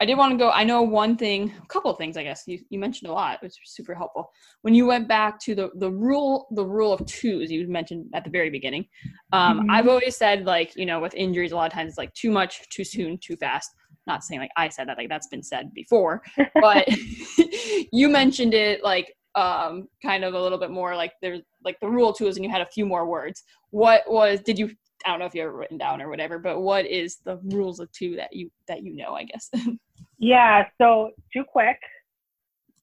[0.00, 2.42] i did want to go i know one thing a couple of things i guess.
[2.46, 4.30] You, you mentioned a lot which was super helpful.
[4.60, 8.22] When you went back to the the rule the rule of twos you mentioned at
[8.24, 8.84] the very beginning
[9.32, 9.70] um, mm-hmm.
[9.70, 12.30] i've always said like you know with injuries a lot of times it's like too
[12.30, 13.70] much too soon too fast.
[14.06, 16.22] Not saying like I said that, like that's been said before,
[16.60, 16.84] but
[17.92, 21.88] you mentioned it like um kind of a little bit more like there's like the
[21.88, 23.42] rule tools and you had a few more words.
[23.70, 24.70] What was did you
[25.04, 27.80] I don't know if you have written down or whatever, but what is the rules
[27.80, 29.50] of two that you that you know, I guess?
[30.18, 31.78] yeah, so too quick,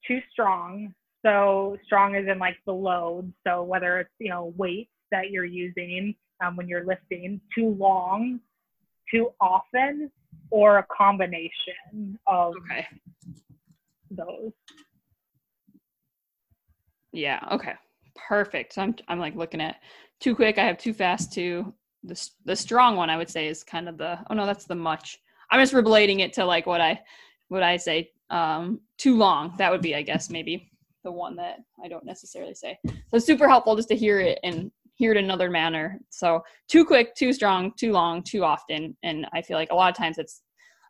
[0.06, 0.94] too strong.
[1.26, 3.32] So strong is in like the load.
[3.46, 8.40] So whether it's, you know, weight that you're using um, when you're lifting, too long,
[9.12, 10.10] too often,
[10.52, 12.88] or a combination of okay.
[14.12, 14.52] those.
[17.12, 17.74] Yeah, okay.
[18.16, 18.74] Perfect.
[18.74, 19.78] So I'm I'm like looking at
[20.20, 21.74] too quick, I have too fast too.
[22.04, 24.76] The the strong one I would say is kind of the oh no, that's the
[24.76, 25.18] much.
[25.52, 27.00] I'm just relating it to like what I
[27.48, 29.56] what I say um too long.
[29.58, 30.72] That would be I guess maybe
[31.04, 32.78] the one that I don't necessarily say.
[33.12, 36.00] So super helpful just to hear it and hear it in another manner.
[36.10, 38.98] So too quick, too strong, too long, too often.
[39.02, 40.42] And I feel like a lot of times it's,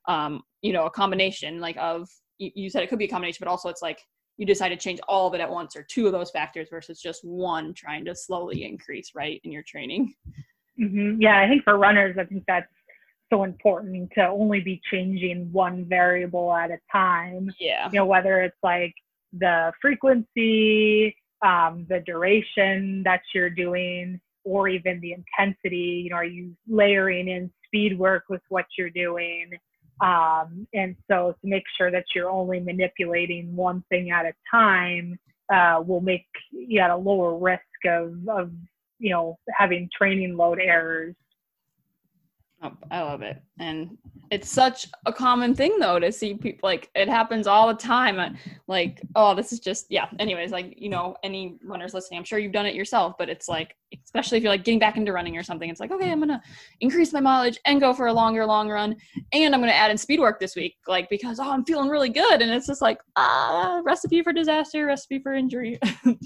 [0.08, 2.10] um, you know, a combination like of,
[2.40, 4.00] you said it could be a combination, but also it's like
[4.40, 7.02] you decide to change all of it at once or two of those factors versus
[7.02, 10.14] just one trying to slowly increase, right, in your training.
[10.80, 11.22] Mm-hmm.
[11.22, 12.72] Yeah, I think for runners, I think that's
[13.30, 17.52] so important to only be changing one variable at a time.
[17.60, 17.90] Yeah.
[17.92, 18.94] You know, whether it's like
[19.34, 21.14] the frequency,
[21.46, 26.04] um, the duration that you're doing, or even the intensity.
[26.06, 29.52] You know, are you layering in speed work with what you're doing?
[30.02, 35.20] Um, and so to make sure that you're only manipulating one thing at a time
[35.54, 38.52] uh, will make you at a lower risk of, of,
[39.00, 41.16] you know, having training load errors.
[42.92, 43.42] I love it.
[43.60, 43.98] And
[44.32, 48.38] it's such a common thing though to see people like it happens all the time.
[48.68, 50.08] Like, oh, this is just yeah.
[50.20, 53.48] Anyways, like, you know, any runners listening, I'm sure you've done it yourself, but it's
[53.48, 56.20] like especially if you're like getting back into running or something, it's like, okay, I'm
[56.20, 56.42] gonna
[56.82, 58.96] increase my mileage and go for a longer, long run.
[59.32, 62.10] And I'm gonna add in speed work this week, like because oh I'm feeling really
[62.10, 62.42] good.
[62.42, 65.80] And it's just like, ah, recipe for disaster, recipe for injury.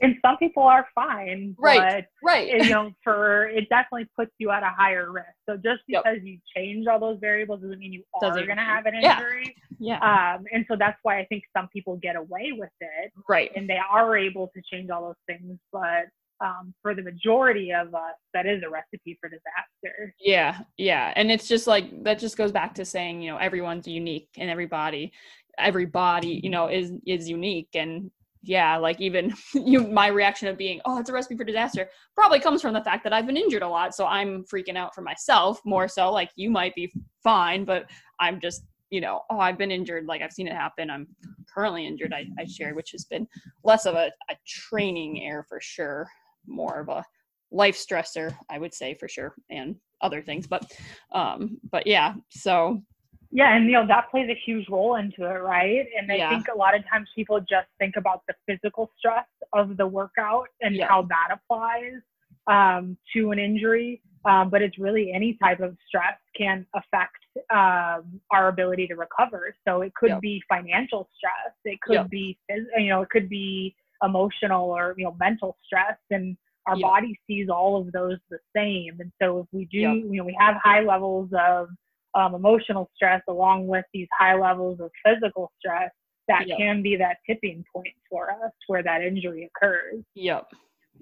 [0.00, 1.54] and some people are fine.
[1.58, 2.04] Right.
[2.22, 2.48] right.
[2.48, 5.26] you know, for it definitely puts you at a higher risk.
[5.48, 6.22] So just because yep.
[6.22, 9.54] you change all those variables doesn't mean you doesn't, are going to have an injury.
[9.78, 9.98] Yeah.
[10.00, 10.34] yeah.
[10.34, 13.12] Um, and so that's why I think some people get away with it.
[13.28, 13.50] Right.
[13.56, 16.06] And they are able to change all those things, but
[16.40, 20.14] um, for the majority of us, that is a recipe for disaster.
[20.20, 22.18] Yeah, yeah, and it's just like that.
[22.18, 25.12] Just goes back to saying, you know, everyone's unique, and everybody,
[25.58, 28.10] everybody, you know, is is unique, and
[28.48, 32.40] yeah, like even you, my reaction of being, oh, it's a recipe for disaster, probably
[32.40, 33.94] comes from the fact that I've been injured a lot.
[33.94, 36.10] So I'm freaking out for myself more so.
[36.10, 36.90] Like you might be
[37.22, 37.84] fine, but
[38.18, 40.06] I'm just, you know, oh, I've been injured.
[40.06, 40.88] Like I've seen it happen.
[40.88, 41.06] I'm
[41.52, 42.14] currently injured.
[42.14, 43.28] I, I shared, which has been
[43.64, 46.08] less of a, a training error for sure,
[46.46, 47.04] more of a
[47.50, 50.46] life stressor, I would say for sure, and other things.
[50.46, 50.72] But,
[51.12, 52.82] um, but yeah, so
[53.30, 55.86] yeah, and you know that plays a huge role into it, right?
[55.98, 56.30] And I yeah.
[56.30, 60.48] think a lot of times people just think about the physical stress of the workout
[60.60, 60.88] and yeah.
[60.88, 62.00] how that applies
[62.46, 67.16] um, to an injury, um, but it's really any type of stress can affect
[67.50, 69.54] um, our ability to recover.
[69.66, 74.70] So it could be financial stress, it could be you know it could be emotional
[74.70, 76.34] or you know mental stress, and
[76.66, 78.98] our body sees all of those the same.
[79.00, 81.68] And so if we do, you know, we have high levels of
[82.14, 85.90] um, emotional stress along with these high levels of physical stress
[86.28, 86.58] that yep.
[86.58, 90.02] can be that tipping point for us where that injury occurs.
[90.14, 90.52] Yep.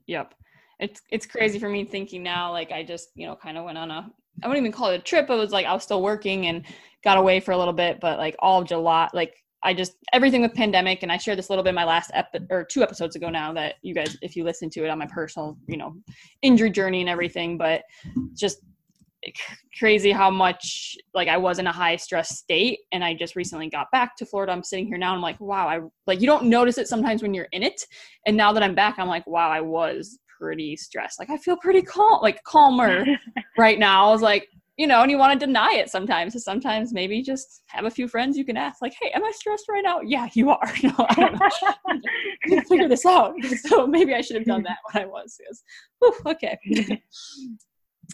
[0.07, 0.35] Yep.
[0.79, 3.79] It's it's crazy for me thinking now like I just, you know, kind of went
[3.79, 4.11] on a
[4.43, 5.31] I wouldn't even call it a trip.
[5.31, 6.65] It was like I was still working and
[7.03, 10.55] got away for a little bit, but like all July like I just everything with
[10.55, 13.17] pandemic and I shared this a little bit in my last ep- or two episodes
[13.17, 15.97] ago now that you guys if you listen to it on my personal, you know,
[16.43, 17.83] injury journey and everything, but
[18.35, 18.59] just
[19.79, 23.69] crazy how much like I was in a high stress state and I just recently
[23.69, 24.53] got back to Florida.
[24.53, 27.35] I'm sitting here now I'm like, wow, I like you don't notice it sometimes when
[27.35, 27.85] you're in it.
[28.27, 31.19] And now that I'm back, I'm like, wow, I was pretty stressed.
[31.19, 33.05] Like I feel pretty calm, like calmer
[33.59, 34.09] right now.
[34.09, 36.35] I was like, you know, and you want to deny it sometimes.
[36.35, 39.33] So sometimes maybe just have a few friends you can ask, like, hey, am I
[39.35, 40.01] stressed right now?
[40.03, 40.73] Yeah, you are.
[40.83, 41.41] No, I don't
[42.51, 42.61] know.
[42.69, 43.33] figure this out.
[43.63, 45.39] So maybe I should have done that when I was.
[46.01, 46.59] Because, okay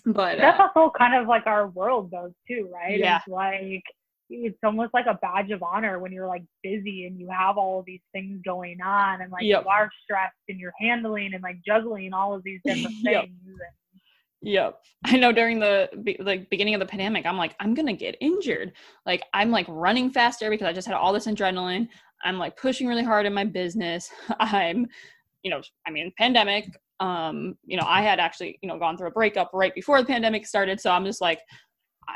[0.07, 3.82] but that's uh, also kind of like our world though too right yeah it's like
[4.30, 7.80] it's almost like a badge of honor when you're like busy and you have all
[7.80, 9.62] of these things going on and like yep.
[9.62, 13.24] you are stressed and you're handling and like juggling all of these different yep.
[13.24, 13.59] things and,
[14.45, 14.80] Yep.
[15.05, 15.88] I know during the
[16.18, 18.72] like beginning of the pandemic, I'm like, I'm gonna get injured.
[19.07, 21.88] Like I'm like running faster because I just had all this adrenaline.
[22.24, 24.11] I'm like pushing really hard in my business.
[24.40, 24.88] I'm,
[25.43, 26.68] you know, I mean, pandemic
[27.03, 30.07] um, you know, I had actually, you know, gone through a breakup right before the
[30.07, 30.80] pandemic started.
[30.80, 31.40] So I'm just like,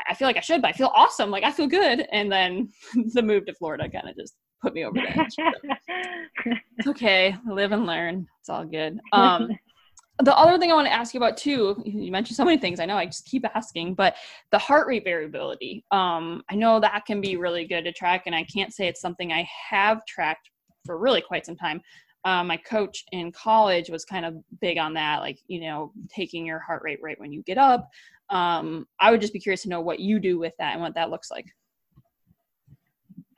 [0.08, 1.30] I feel like I should, but I feel awesome.
[1.30, 2.06] Like I feel good.
[2.12, 2.70] And then
[3.12, 5.34] the move to Florida kind of just put me over the edge.
[6.78, 7.34] it's okay.
[7.48, 8.26] Live and learn.
[8.40, 8.98] It's all good.
[9.12, 9.50] Um,
[10.22, 12.78] the other thing I want to ask you about too, you mentioned so many things.
[12.78, 14.14] I know I just keep asking, but
[14.52, 15.84] the heart rate variability.
[15.90, 19.00] Um, I know that can be really good to track, and I can't say it's
[19.00, 20.48] something I have tracked
[20.86, 21.82] for really quite some time
[22.26, 26.44] uh, my coach in college was kind of big on that, like, you know, taking
[26.44, 27.88] your heart rate right when you get up.
[28.30, 30.94] Um, I would just be curious to know what you do with that and what
[30.96, 31.46] that looks like.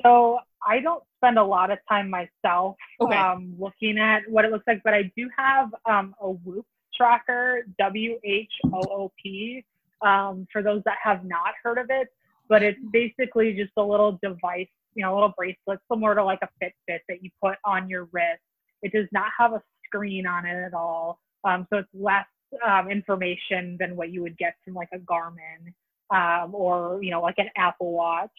[0.02, 3.14] So I don't spend a lot of time myself okay.
[3.14, 6.64] um, looking at what it looks like, but I do have um, a Whoop
[6.96, 9.66] tracker, W H O O P,
[10.00, 12.08] um, for those that have not heard of it.
[12.48, 16.38] But it's basically just a little device, you know, a little bracelet, similar to like
[16.40, 18.40] a Fitbit that you put on your wrist
[18.82, 21.18] it does not have a screen on it at all.
[21.44, 22.26] Um, so it's less
[22.66, 25.72] um, information than what you would get from like a Garmin
[26.10, 28.30] um, or, you know, like an Apple Watch.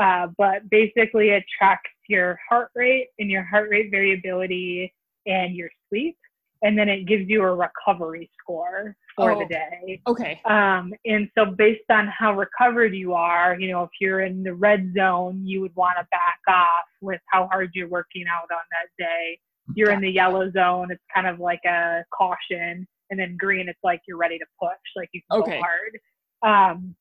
[0.00, 4.92] Uh, but basically, it tracks your heart rate and your heart rate variability
[5.26, 6.16] and your sleep.
[6.64, 10.00] And then it gives you a recovery score for oh, the day.
[10.06, 10.40] Okay.
[10.44, 14.54] Um, and so based on how recovered you are, you know, if you're in the
[14.54, 18.62] red zone, you would want to back off with how hard you're working out on
[18.70, 19.40] that day
[19.74, 23.78] you're in the yellow zone, it's kind of like a caution, and then green, it's
[23.82, 25.60] like you're ready to push, like you can okay.
[25.60, 26.76] go hard.
[26.76, 26.94] Um,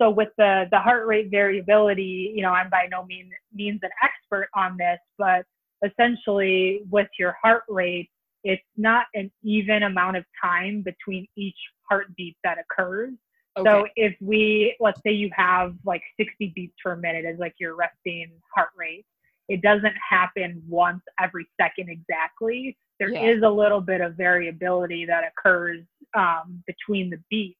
[0.00, 3.90] so with the the heart rate variability, you know, I'm by no mean, means an
[4.02, 5.44] expert on this, but
[5.84, 8.10] essentially with your heart rate,
[8.44, 11.56] it's not an even amount of time between each
[11.88, 13.12] heartbeat that occurs.
[13.58, 13.68] Okay.
[13.68, 17.74] So if we, let's say you have like 60 beats per minute as like your
[17.74, 19.06] resting heart rate,
[19.48, 22.76] it doesn't happen once every second exactly.
[22.98, 23.26] There yeah.
[23.26, 25.82] is a little bit of variability that occurs
[26.16, 27.58] um, between the beats.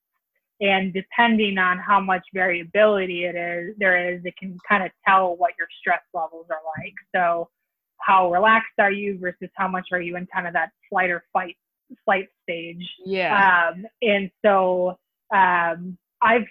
[0.60, 5.36] And depending on how much variability it is, there is, it can kind of tell
[5.36, 6.94] what your stress levels are like.
[7.14, 7.48] So,
[7.98, 11.24] how relaxed are you versus how much are you in kind of that flight or
[11.32, 11.56] fight
[12.04, 12.82] flight stage?
[13.04, 13.70] Yeah.
[13.74, 14.98] Um, and so,
[15.34, 16.46] um, I've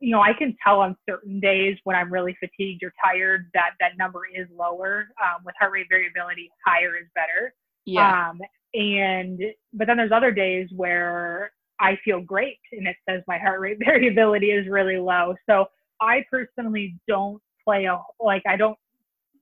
[0.00, 3.70] you know, I can tell on certain days when I'm really fatigued or tired that
[3.80, 5.08] that number is lower.
[5.22, 7.54] Um, with heart rate variability, higher is better.
[7.84, 8.30] Yeah.
[8.30, 8.40] Um,
[8.74, 9.40] and
[9.72, 13.78] but then there's other days where I feel great and it says my heart rate
[13.84, 15.34] variability is really low.
[15.48, 15.66] So
[16.00, 18.78] I personally don't play a like I don't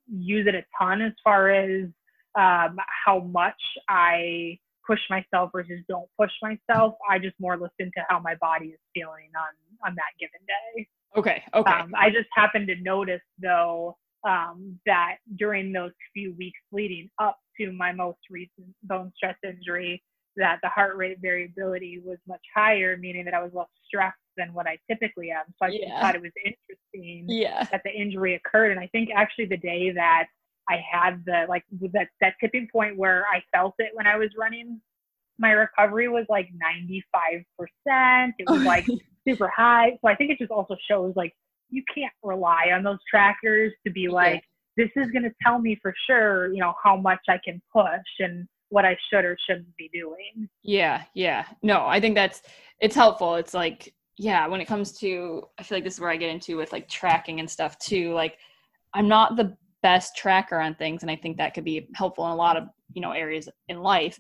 [0.09, 1.87] use it a ton as far as
[2.37, 6.95] um, how much I push myself versus don't push myself.
[7.09, 9.49] I just more listen to how my body is feeling on
[9.85, 10.87] on that given day.
[11.17, 11.43] Okay.
[11.55, 11.71] Okay.
[11.73, 13.97] Um, I just happened to notice though
[14.27, 20.03] um, that during those few weeks leading up to my most recent bone stress injury,
[20.37, 24.53] that the heart rate variability was much higher, meaning that I was less stressed than
[24.53, 25.45] what I typically am.
[25.63, 26.01] So I yeah.
[26.01, 27.65] thought it was interesting yeah.
[27.71, 28.73] that the injury occurred.
[28.73, 30.27] And I think actually the day that
[30.69, 31.63] I had the like
[31.93, 34.81] that that tipping point where I felt it when I was running.
[35.37, 36.49] My recovery was like
[36.87, 37.45] 95%.
[38.39, 38.87] It was like
[39.27, 39.99] super high.
[40.03, 41.33] So I think it just also shows like
[41.71, 44.43] you can't rely on those trackers to be like,
[44.77, 47.87] this is going to tell me for sure, you know, how much I can push
[48.19, 50.49] and what I should or shouldn't be doing.
[50.63, 51.45] Yeah, yeah.
[51.63, 52.43] No, I think that's
[52.81, 53.37] it's helpful.
[53.37, 56.31] It's like, yeah, when it comes to I feel like this is where I get
[56.31, 58.13] into with like tracking and stuff too.
[58.13, 58.39] Like
[58.95, 62.33] I'm not the best tracker on things and i think that could be helpful in
[62.33, 62.65] a lot of
[62.95, 64.19] you know areas in life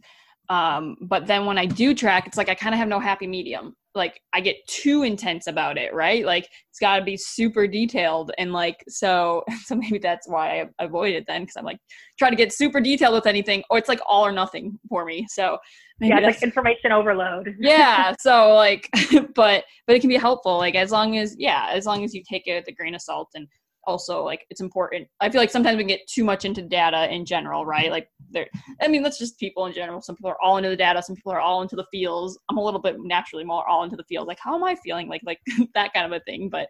[0.49, 3.26] um, but then when i do track it's like i kind of have no happy
[3.26, 3.74] medium.
[3.97, 6.24] Like i get too intense about it right?
[6.24, 10.84] Like it's got to be super detailed and like so so maybe that's why i
[10.84, 11.78] avoid it then because i'm like
[12.18, 15.26] try to get super detailed with anything or it's like all or nothing for me.
[15.30, 15.59] So
[16.01, 17.55] yeah like information overload.
[17.61, 18.90] Yeah so like
[19.34, 20.59] but but it can be helpful.
[20.59, 23.03] Like as long as yeah as long as you take it with a grain of
[23.03, 23.47] salt and
[23.87, 25.09] also like it's important.
[25.20, 27.91] I feel like sometimes we get too much into data in general right?
[27.91, 28.49] Like there
[28.80, 30.01] i mean that's just people in general.
[30.01, 31.03] Some people are all into the data.
[31.03, 32.39] Some people are all into the feels.
[32.51, 35.09] I'm a little bit naturally more all into the field like how am i feeling?
[35.09, 35.41] Like like
[35.74, 36.49] that kind of a thing.
[36.49, 36.68] But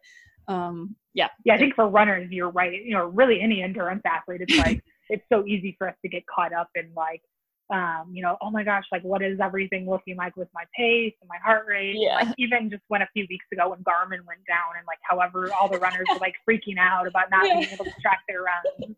[0.48, 1.28] um yeah.
[1.44, 2.72] Yeah i think for runners you're right.
[2.84, 6.22] You know really any endurance athlete it's like it's so easy for us to get
[6.26, 7.22] caught up in like
[7.70, 11.14] um, you know, oh my gosh, like what is everything looking like with my pace
[11.20, 11.96] and my heart rate?
[11.98, 12.16] Yeah.
[12.16, 15.50] Like even just when a few weeks ago when Garmin went down and like however
[15.58, 17.60] all the runners were like freaking out about not yeah.
[17.60, 18.96] being able to track their runs.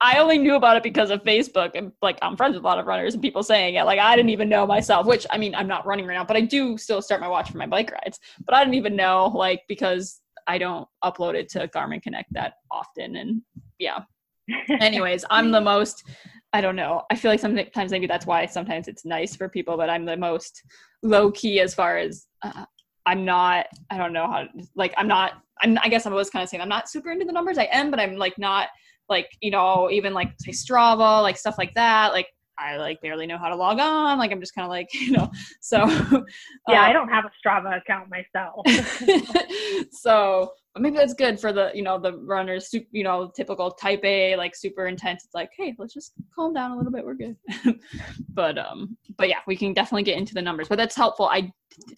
[0.00, 2.78] I only knew about it because of Facebook and like I'm friends with a lot
[2.78, 3.84] of runners and people saying it.
[3.84, 6.36] Like I didn't even know myself, which I mean I'm not running right now, but
[6.36, 8.18] I do still start my watch for my bike rides.
[8.44, 12.54] But I didn't even know like because I don't upload it to Garmin Connect that
[12.70, 13.42] often and
[13.78, 14.00] yeah.
[14.80, 16.04] Anyways, I'm the most
[16.56, 17.02] I don't know.
[17.10, 20.16] I feel like sometimes maybe that's why sometimes it's nice for people, but I'm the
[20.16, 20.62] most
[21.02, 22.64] low key as far as uh,
[23.04, 23.66] I'm not.
[23.90, 24.44] I don't know how.
[24.44, 25.34] To, like I'm not.
[25.60, 27.58] I'm, I guess I kind of saying I'm not super into the numbers.
[27.58, 28.68] I am, but I'm like not
[29.10, 32.14] like you know even like say Strava like stuff like that.
[32.14, 32.28] Like
[32.58, 34.18] I like barely know how to log on.
[34.18, 35.30] Like I'm just kind of like you know.
[35.60, 35.78] So
[36.68, 38.66] yeah, I don't have a Strava account myself.
[39.90, 44.04] so but maybe that's good for the you know the runners you know typical type
[44.04, 47.14] a like super intense it's like hey let's just calm down a little bit we're
[47.14, 47.34] good
[48.34, 51.50] but um but yeah we can definitely get into the numbers but that's helpful i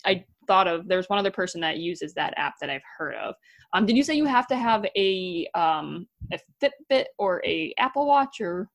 [0.05, 3.35] i thought of there's one other person that uses that app that i've heard of
[3.73, 8.07] um did you say you have to have a um a fitbit or a apple
[8.07, 8.69] watch or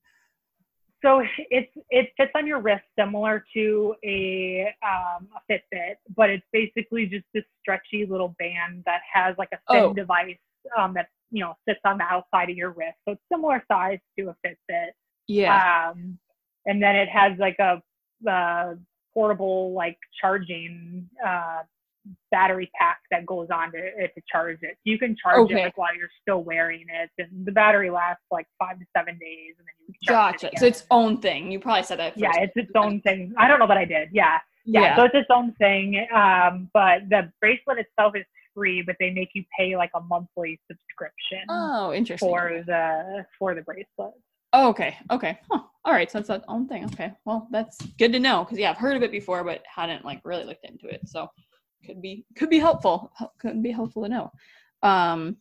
[1.03, 6.45] so it's it fits on your wrist, similar to a um, a Fitbit, but it's
[6.51, 9.93] basically just this stretchy little band that has like a thin oh.
[9.93, 10.37] device
[10.77, 12.97] um, that you know sits on the outside of your wrist.
[13.05, 14.91] So it's similar size to a Fitbit.
[15.27, 15.91] Yeah.
[15.91, 16.17] Um,
[16.65, 17.81] and then it has like a,
[18.27, 18.75] a
[19.13, 21.63] portable like charging uh,
[22.31, 24.77] battery pack that goes on to to charge it.
[24.83, 25.61] You can charge okay.
[25.61, 29.17] it like while you're still wearing it, and the battery lasts like five to seven
[29.19, 30.47] days, and then you gotcha.
[30.47, 31.51] It so its own thing.
[31.51, 32.17] You probably said that.
[32.17, 33.33] yeah, it's its own thing.
[33.37, 34.09] I don't know that I did.
[34.11, 34.39] Yeah.
[34.65, 34.95] yeah, yeah.
[34.95, 36.05] So it's its own thing.
[36.13, 40.59] Um, but the bracelet itself is free, but they make you pay like a monthly
[40.69, 41.45] subscription.
[41.49, 42.29] Oh, interesting.
[42.29, 44.13] For the for the bracelet.
[44.53, 44.95] Oh, okay.
[45.09, 45.39] Okay.
[45.51, 45.61] Huh.
[45.83, 46.09] All right.
[46.11, 46.85] So that's its own thing.
[46.85, 47.11] Okay.
[47.25, 50.21] Well, that's good to know because yeah, I've heard of it before, but hadn't like
[50.23, 51.01] really looked into it.
[51.09, 51.27] So
[51.85, 53.11] could be could be helpful.
[53.39, 54.31] Could be helpful to know.
[54.81, 55.37] Um,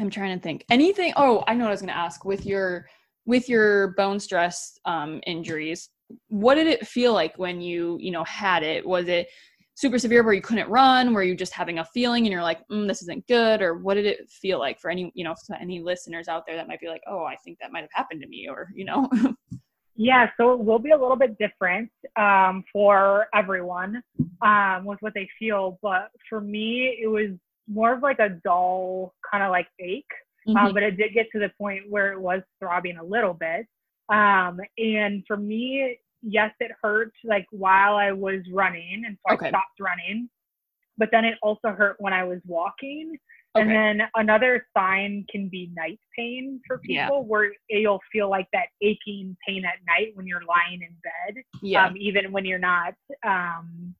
[0.00, 0.64] I'm trying to think.
[0.70, 1.12] Anything?
[1.16, 2.24] Oh, I know what I was going to ask.
[2.24, 2.86] With your
[3.26, 5.90] with your bone stress um, injuries,
[6.28, 8.86] what did it feel like when you you know had it?
[8.86, 9.28] Was it
[9.74, 12.60] super severe where you couldn't run were you just having a feeling and you're like
[12.68, 15.80] mm, this isn't good or what did it feel like for any you know any
[15.80, 18.28] listeners out there that might be like oh i think that might have happened to
[18.28, 19.08] me or you know
[19.96, 24.02] yeah so it will be a little bit different um, for everyone
[24.42, 27.30] um, with what they feel but for me it was
[27.68, 30.04] more of like a dull kind of like ache
[30.46, 30.66] um, mm-hmm.
[30.66, 33.66] um, but it did get to the point where it was throbbing a little bit
[34.10, 39.46] um, and for me yes, it hurt like while I was running, and so okay.
[39.46, 40.28] I stopped running.
[40.96, 43.16] But then it also hurt when I was walking.
[43.56, 43.62] Okay.
[43.62, 47.08] And then another sign can be night pain for people yeah.
[47.10, 51.86] where you'll feel like that aching pain at night when you're lying in bed, yeah.
[51.86, 52.94] Um, even when you're not,
[53.24, 53.94] um,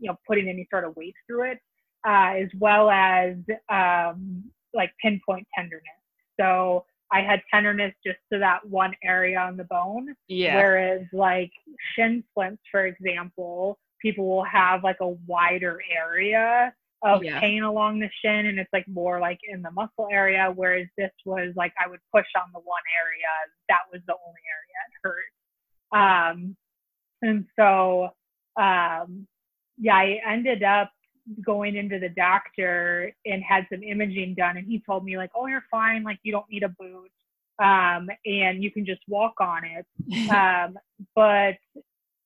[0.00, 1.58] you know, putting any sort of weight through it,
[2.06, 3.34] uh, as well as
[3.68, 5.82] um, like pinpoint tenderness.
[6.40, 10.14] So I had tenderness just to that one area on the bone.
[10.28, 10.56] Yeah.
[10.56, 11.50] Whereas like
[11.94, 16.72] shin splints, for example, people will have like a wider area
[17.02, 17.40] of yeah.
[17.40, 20.52] pain along the shin and it's like more like in the muscle area.
[20.54, 23.26] Whereas this was like I would push on the one area.
[23.68, 25.20] That was the only area it
[25.92, 26.30] hurt.
[26.32, 26.56] Um
[27.22, 28.10] and so
[28.60, 29.26] um
[29.78, 30.90] yeah, I ended up
[31.44, 35.46] going into the doctor and had some imaging done and he told me like oh
[35.46, 37.10] you're fine like you don't need a boot
[37.58, 40.78] um, and you can just walk on it um,
[41.14, 41.56] but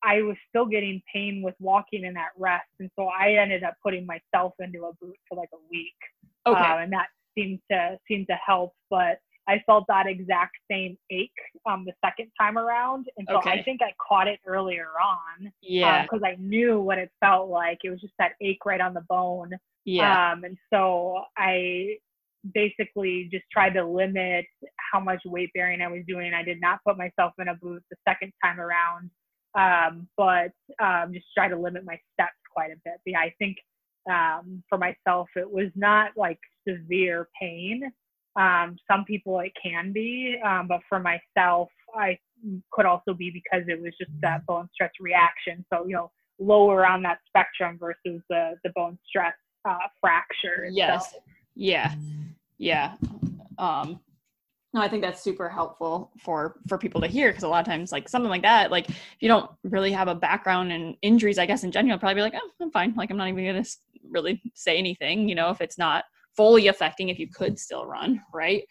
[0.03, 3.74] i was still getting pain with walking in that rest and so i ended up
[3.82, 5.94] putting myself into a boot for like a week
[6.46, 6.61] okay.
[6.61, 11.30] Uh, and that seemed to seemed to help but I felt that exact same ache
[11.68, 13.07] um, the second time around.
[13.16, 13.50] And so okay.
[13.50, 15.50] I think I caught it earlier on.
[15.61, 16.03] Yeah.
[16.03, 17.78] Because um, I knew what it felt like.
[17.82, 19.50] It was just that ache right on the bone.
[19.84, 20.32] Yeah.
[20.32, 21.96] Um, and so I
[22.55, 24.46] basically just tried to limit
[24.92, 26.32] how much weight bearing I was doing.
[26.34, 29.11] I did not put myself in a boot the second time around,
[29.55, 32.94] um, but um, just try to limit my steps quite a bit.
[33.05, 33.57] Yeah, I think
[34.11, 37.92] um, for myself, it was not like severe pain.
[38.36, 42.18] Um, some people it can be, um, but for myself, I
[42.70, 45.64] could also be because it was just that bone stress reaction.
[45.72, 49.34] So, you know, lower on that spectrum versus the, the bone stress
[49.68, 50.68] uh, fracture.
[50.70, 51.14] Yes.
[51.55, 51.94] Yeah.
[52.59, 52.94] Yeah.
[53.59, 54.00] Um,
[54.75, 57.66] no, I think that's super helpful for for people to hear because a lot of
[57.66, 61.39] times, like something like that, like if you don't really have a background in injuries,
[61.39, 62.95] I guess in general, probably be like, oh, I'm fine.
[62.97, 63.64] Like I'm not even gonna
[64.11, 66.05] really say anything, you know, if it's not
[66.37, 68.64] fully affecting if you could still run, right?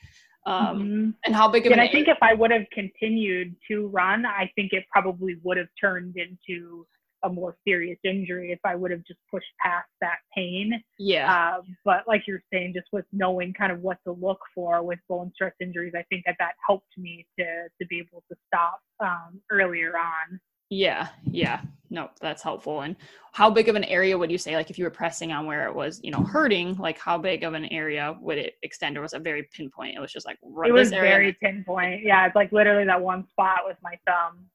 [0.47, 1.09] Um, mm-hmm.
[1.25, 4.51] And how big of and I think if I would have continued to run, I
[4.55, 6.87] think it probably would have turned into
[7.23, 10.81] a more serious injury if I would have just pushed past that pain.
[10.97, 11.31] Yeah.
[11.31, 14.99] Uh, but like you're saying, just with knowing kind of what to look for with
[15.09, 17.45] bone stress injuries, I think that that helped me to
[17.79, 20.39] to be able to stop um, earlier on.
[20.71, 21.61] Yeah, yeah.
[21.89, 22.79] No, that's helpful.
[22.79, 22.95] And
[23.33, 25.67] how big of an area would you say, like if you were pressing on where
[25.67, 29.01] it was, you know, hurting, like how big of an area would it extend or
[29.01, 29.97] was it very pinpoint?
[29.97, 32.03] It was just like right It was very pinpoint.
[32.03, 34.45] Yeah, it's like literally that one spot with my thumb.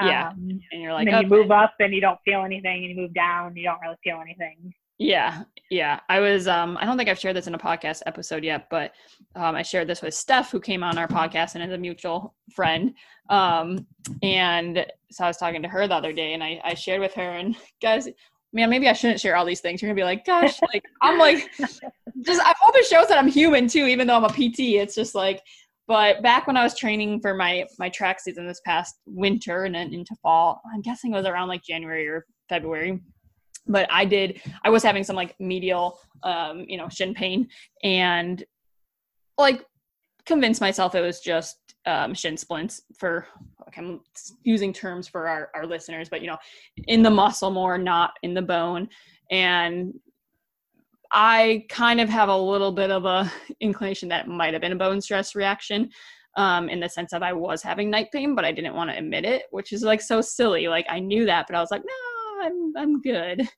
[0.00, 0.28] Yeah.
[0.28, 2.90] Um, and you're like, and then you move up and you don't feel anything, and
[2.90, 4.72] you move down, you don't really feel anything.
[4.98, 6.00] Yeah, yeah.
[6.08, 8.92] I was um I don't think I've shared this in a podcast episode yet, but
[9.34, 12.34] um I shared this with Steph who came on our podcast and is a mutual
[12.54, 12.94] friend.
[13.28, 13.86] Um
[14.22, 17.14] and so I was talking to her the other day and I, I shared with
[17.14, 18.08] her and guys
[18.52, 19.80] man, maybe I shouldn't share all these things.
[19.80, 23.28] You're gonna be like, gosh, like I'm like just I hope it shows that I'm
[23.28, 24.60] human too, even though I'm a PT.
[24.76, 25.42] It's just like
[25.92, 29.74] but back when I was training for my my track season this past winter and
[29.74, 33.00] then into fall, I'm guessing it was around like January or February
[33.66, 37.46] but I did I was having some like medial um you know shin pain
[37.84, 38.42] and
[39.38, 39.64] like
[40.26, 43.26] convinced myself it was just um, shin splints for
[43.60, 44.00] like I'm
[44.44, 46.38] using terms for our, our listeners, but you know,
[46.86, 48.88] in the muscle more, not in the bone.
[49.30, 49.94] And
[51.12, 54.76] I kind of have a little bit of a inclination that might have been a
[54.76, 55.90] bone stress reaction
[56.36, 58.96] um, in the sense of I was having night pain, but I didn't want to
[58.96, 60.68] admit it, which is like so silly.
[60.68, 63.48] Like I knew that, but I was like, no, I'm I'm good.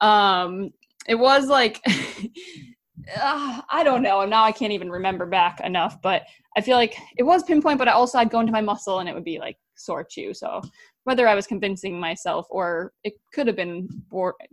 [0.00, 0.70] Um,
[1.08, 4.24] it was like uh, I don't know.
[4.26, 6.22] Now I can't even remember back enough, but
[6.56, 7.78] I feel like it was pinpoint.
[7.78, 10.34] But I also I'd go into my muscle and it would be like sore too.
[10.34, 10.60] So
[11.04, 13.88] whether I was convincing myself or it could have been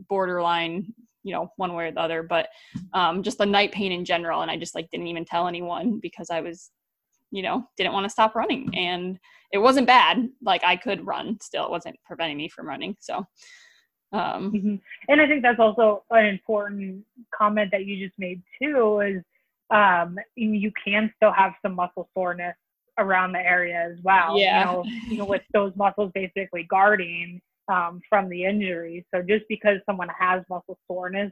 [0.07, 0.93] borderline,
[1.28, 2.23] you know, one way or the other.
[2.23, 2.47] But
[2.93, 5.99] um, just the night pain in general, and I just like didn't even tell anyone
[6.01, 6.71] because I was,
[7.32, 9.19] you know, didn't want to stop running, and
[9.51, 10.30] it wasn't bad.
[10.41, 12.95] Like I could run still; it wasn't preventing me from running.
[12.99, 13.25] So
[14.13, 14.75] um, mm-hmm.
[15.09, 17.03] And I think that's also an important
[17.38, 19.01] comment that you just made too.
[19.01, 19.23] Is
[19.69, 22.55] um, you can still have some muscle soreness
[22.97, 24.38] around the area as well.
[24.38, 24.59] Yeah.
[24.59, 29.05] You know, you know, with those muscles basically guarding, um, from the injury.
[29.13, 31.32] So just because someone has muscle soreness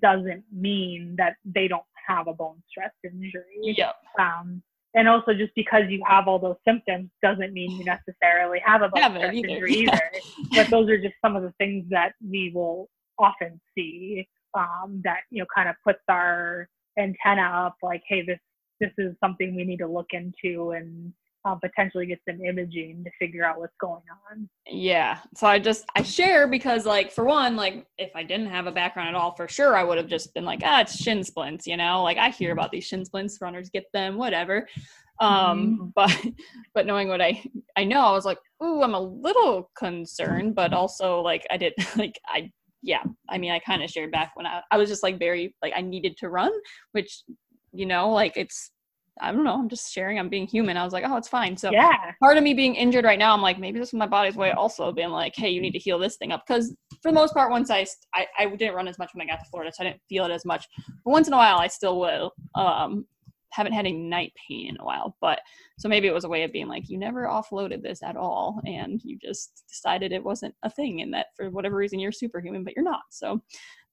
[0.00, 3.60] doesn't mean that they don't have a bone stress injury.
[3.62, 3.94] Yep.
[4.18, 4.62] Um,
[4.94, 8.88] and also just because you have all those symptoms doesn't mean you necessarily have a
[8.88, 9.48] bone stress either.
[9.48, 10.10] injury either.
[10.54, 15.20] but those are just some of the things that we will often see um, that
[15.30, 16.68] you know kind of puts our
[16.98, 18.38] antenna up like hey this
[18.80, 21.12] this is something we need to look into and
[21.46, 25.18] uh, potentially get some imaging to figure out what's going on Yeah.
[25.36, 28.72] So I just I share because like for one, like if I didn't have a
[28.72, 31.66] background at all, for sure I would have just been like, ah, it's shin splints,
[31.66, 32.02] you know?
[32.02, 34.66] Like I hear about these shin splints, runners get them, whatever.
[35.20, 36.14] Um, but
[36.74, 37.42] but knowing what I
[37.76, 41.74] I know, I was like, ooh, I'm a little concerned, but also like I did
[41.96, 42.50] like I
[42.82, 45.54] yeah, I mean I kind of shared back when I I was just like very
[45.62, 46.52] like I needed to run,
[46.90, 47.22] which
[47.72, 48.70] you know, like it's
[49.20, 50.76] I don't know, I'm just sharing, I'm being human.
[50.76, 51.56] I was like, oh, it's fine.
[51.56, 54.06] So yeah part of me being injured right now, I'm like, maybe this is my
[54.06, 56.44] body's way also being like, hey, you need to heal this thing up.
[56.46, 59.26] Because for the most part, once I, st- I, I didn't run as much when
[59.26, 60.66] I got to Florida, so I didn't feel it as much.
[61.04, 62.32] But once in a while, I still will.
[62.54, 63.06] Um,
[63.50, 65.40] haven't had any night pain in a while, but
[65.78, 68.60] so maybe it was a way of being like, you never offloaded this at all,
[68.66, 72.64] and you just decided it wasn't a thing, and that for whatever reason you're superhuman,
[72.64, 73.02] but you're not.
[73.10, 73.40] So,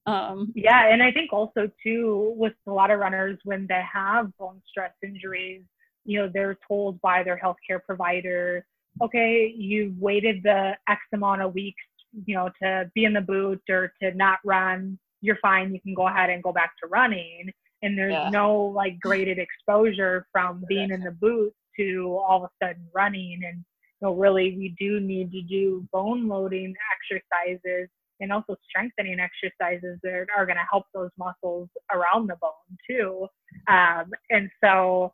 [0.05, 4.35] um, Yeah, and I think also too with a lot of runners when they have
[4.37, 5.63] bone stress injuries,
[6.05, 8.65] you know, they're told by their healthcare provider,
[9.01, 11.83] okay, you've waited the X amount of weeks,
[12.25, 15.93] you know, to be in the boot or to not run, you're fine, you can
[15.93, 17.49] go ahead and go back to running.
[17.81, 18.29] And there's Yeah.
[18.29, 23.41] no like graded exposure from being in the boot to all of a sudden running.
[23.45, 27.89] And you know, really we do need to do bone loading exercises
[28.19, 33.27] and also strengthening exercises that are going to help those muscles around the bone too.
[33.67, 35.13] Um, and so,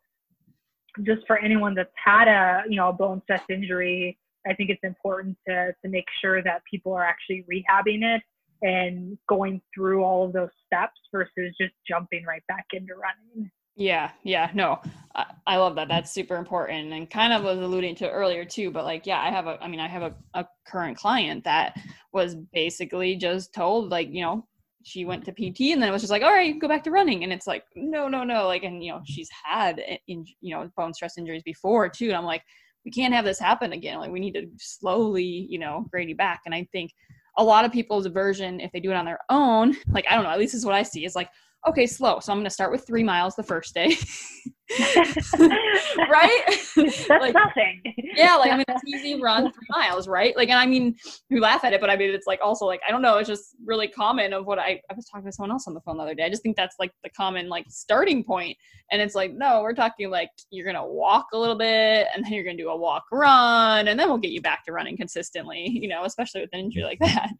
[1.02, 4.84] just for anyone that's had a you know a bone stress injury, I think it's
[4.84, 8.22] important to to make sure that people are actually rehabbing it
[8.62, 13.50] and going through all of those steps versus just jumping right back into running.
[13.76, 14.80] Yeah, yeah, no,
[15.14, 15.88] I, I love that.
[15.88, 18.70] That's super important, and kind of was alluding to earlier too.
[18.70, 21.76] But like, yeah, I have a, I mean, I have a, a current client that
[22.12, 24.46] was basically just told, like, you know,
[24.82, 26.90] she went to PT, and then it was just like, all right, go back to
[26.90, 30.54] running, and it's like, no, no, no, like, and you know, she's had, in, you
[30.54, 32.42] know, bone stress injuries before too, and I'm like,
[32.84, 33.98] we can't have this happen again.
[33.98, 36.92] Like, we need to slowly, you know, grade you back, and I think
[37.38, 40.24] a lot of people's version, if they do it on their own, like, I don't
[40.24, 41.28] know, at least is what I see, is like
[41.68, 42.20] okay, slow.
[42.20, 43.96] So I'm going to start with three miles the first day.
[44.78, 46.42] right?
[46.76, 47.82] That's Like, nothing.
[48.14, 50.36] yeah, like I mean, it's easy run three miles, right?
[50.36, 50.94] Like, and I mean,
[51.28, 53.28] we laugh at it, but I mean, it's like also like I don't know, it's
[53.28, 55.96] just really common of what I I was talking to someone else on the phone
[55.96, 56.24] the other day.
[56.24, 58.56] I just think that's like the common like starting point,
[58.92, 62.32] and it's like no, we're talking like you're gonna walk a little bit, and then
[62.32, 65.68] you're gonna do a walk run, and then we'll get you back to running consistently,
[65.68, 67.30] you know, especially with an injury like that.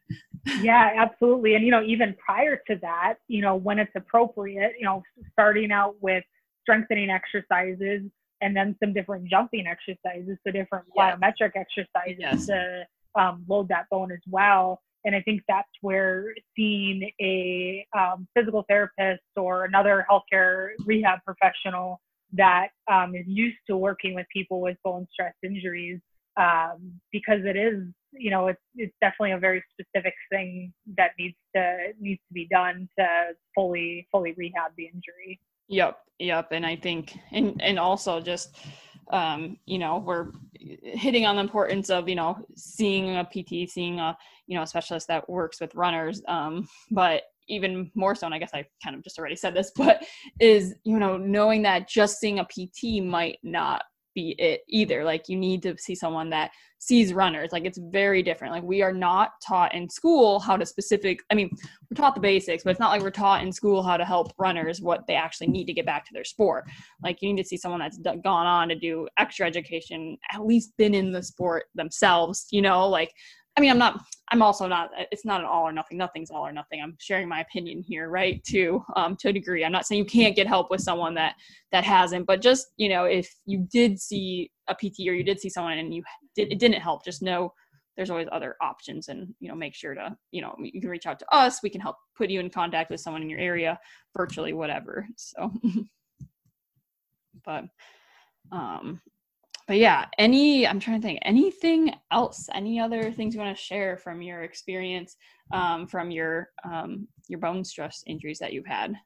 [0.63, 1.55] Yeah, absolutely.
[1.55, 5.71] And you know, even prior to that, you know, when it's appropriate, you know, starting
[5.73, 6.25] out with
[6.63, 8.03] strengthening exercises
[8.41, 11.17] and then some different jumping exercises, so different Yeah.
[11.17, 12.47] plyometric exercises Yes.
[12.47, 14.81] to um, load that bone as well.
[15.05, 22.01] And I think that's where seeing a um, physical therapist or another healthcare rehab professional
[22.33, 26.01] that um, is used to working with people with bone stress injuries,
[26.37, 31.37] um, because it is, you know, it's it's definitely a very specific thing that needs
[31.55, 33.07] to needs to be done to
[33.55, 35.41] fully fully rehab the injury.
[35.69, 36.49] Yep, yep.
[36.51, 38.57] And I think, and and also just,
[39.13, 44.01] um, you know, we're hitting on the importance of you know seeing a PT, seeing
[44.01, 44.17] a
[44.47, 46.23] you know a specialist that works with runners.
[46.27, 49.71] Um, but even more so, and I guess I kind of just already said this,
[49.77, 50.05] but
[50.41, 53.83] is you know knowing that just seeing a PT might not
[54.21, 55.05] be it either.
[55.05, 57.51] Like you need to see someone that sees runners.
[57.53, 58.53] Like it's very different.
[58.53, 61.21] Like we are not taught in school how to specific.
[61.31, 61.51] I mean,
[61.89, 64.33] we're taught the basics, but it's not like we're taught in school how to help
[64.39, 66.65] runners what they actually need to get back to their sport.
[67.03, 70.77] Like you need to see someone that's gone on to do extra education, at least
[70.77, 72.47] been in the sport themselves.
[72.51, 73.13] You know, like
[73.57, 74.01] I mean, I'm not.
[74.33, 74.91] I'm also not.
[75.11, 75.99] It's not an all or nothing.
[75.99, 76.81] Nothing's all or nothing.
[76.81, 78.43] I'm sharing my opinion here, right?
[78.45, 79.65] To um, to a degree.
[79.65, 81.35] I'm not saying you can't get help with someone that
[81.73, 85.41] that hasn't, but just you know, if you did see a PT or you did
[85.41, 86.03] see someone and you
[86.37, 87.53] did it didn't help, just know
[87.97, 91.07] there's always other options, and you know, make sure to you know you can reach
[91.07, 91.61] out to us.
[91.63, 93.81] We can help put you in contact with someone in your area,
[94.17, 95.07] virtually, whatever.
[95.17, 95.53] So,
[97.45, 97.65] but
[98.53, 99.01] um
[99.71, 103.63] but yeah any i'm trying to think anything else any other things you want to
[103.63, 105.17] share from your experience
[105.53, 108.97] um, from your um, your bone stress injuries that you've had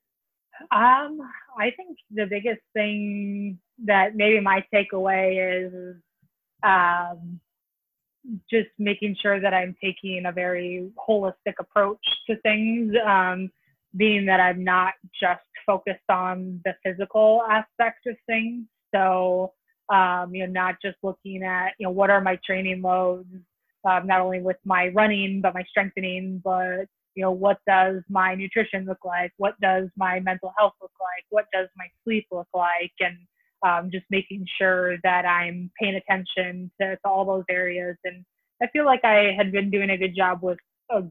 [0.72, 1.20] Um,
[1.58, 5.96] I think the biggest thing that maybe my takeaway is,
[6.62, 7.40] um,
[8.50, 13.50] just making sure that I'm taking a very holistic approach to things, um,
[13.96, 18.64] being that I'm not just focused on the physical aspect of things.
[18.94, 19.52] So,
[19.92, 23.28] um, you know, not just looking at, you know, what are my training loads,
[23.88, 28.34] um, not only with my running, but my strengthening, but, you know, what does my
[28.34, 29.32] nutrition look like?
[29.36, 31.24] What does my mental health look like?
[31.30, 32.92] What does my sleep look like?
[33.00, 33.16] And
[33.64, 37.96] um, just making sure that I'm paying attention to, to, all those areas.
[38.04, 38.24] And
[38.62, 40.58] I feel like I had been doing a good job with
[40.94, 41.02] uh,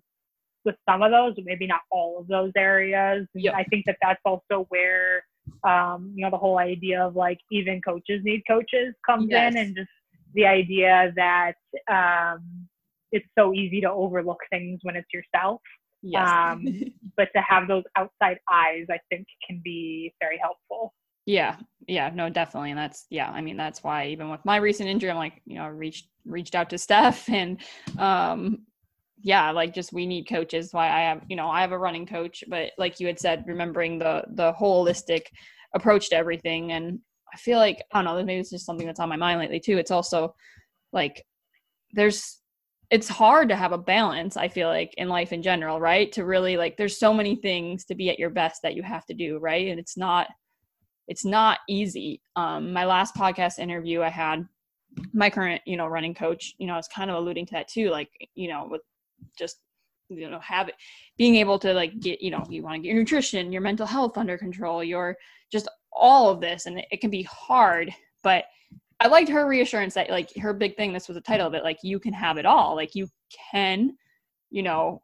[0.66, 3.28] with some of those, but maybe not all of those areas.
[3.34, 3.54] Yep.
[3.54, 5.26] I think that that's also where
[5.64, 9.54] um, you know the whole idea of like even coaches need coaches comes yes.
[9.54, 9.90] in, and just
[10.34, 11.54] the idea that
[11.90, 12.68] um,
[13.12, 15.62] it's so easy to overlook things when it's yourself.
[16.02, 16.28] Yes.
[16.28, 16.66] Um,
[17.18, 20.94] but to have those outside eyes, I think, can be very helpful.
[21.26, 21.56] Yeah,
[21.88, 23.30] yeah, no, definitely, and that's yeah.
[23.30, 26.54] I mean, that's why even with my recent injury, I'm like, you know, reached reached
[26.54, 27.62] out to Steph, and
[27.98, 28.64] um,
[29.24, 30.70] yeah, like just we need coaches.
[30.72, 33.46] Why I have, you know, I have a running coach, but like you had said,
[33.48, 35.24] remembering the the holistic
[35.74, 37.00] approach to everything, and
[37.34, 39.60] I feel like I don't know, maybe it's just something that's on my mind lately
[39.60, 39.78] too.
[39.78, 40.36] It's also
[40.92, 41.26] like
[41.94, 42.40] there's
[42.92, 46.26] it's hard to have a balance i feel like in life in general right to
[46.26, 49.14] really like there's so many things to be at your best that you have to
[49.14, 50.28] do right and it's not
[51.08, 52.22] it's not easy.
[52.36, 54.48] Um, my last podcast interview I had
[55.12, 57.68] my current, you know, running coach, you know, I was kind of alluding to that
[57.68, 58.82] too, like, you know, with
[59.38, 59.58] just,
[60.10, 60.76] you know, have it
[61.18, 63.86] being able to like get, you know, you want to get your nutrition, your mental
[63.86, 65.18] health under control, your
[65.52, 66.66] just all of this.
[66.66, 67.94] And it, can be hard,
[68.24, 68.46] but
[69.00, 71.64] I liked her reassurance that like her big thing, this was the title of it,
[71.64, 72.76] like you can have it all.
[72.76, 73.08] Like you
[73.52, 73.96] can,
[74.50, 75.02] you know,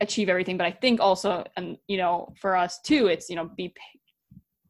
[0.00, 0.56] achieve everything.
[0.56, 3.74] But I think also, and you know, for us too, it's, you know, be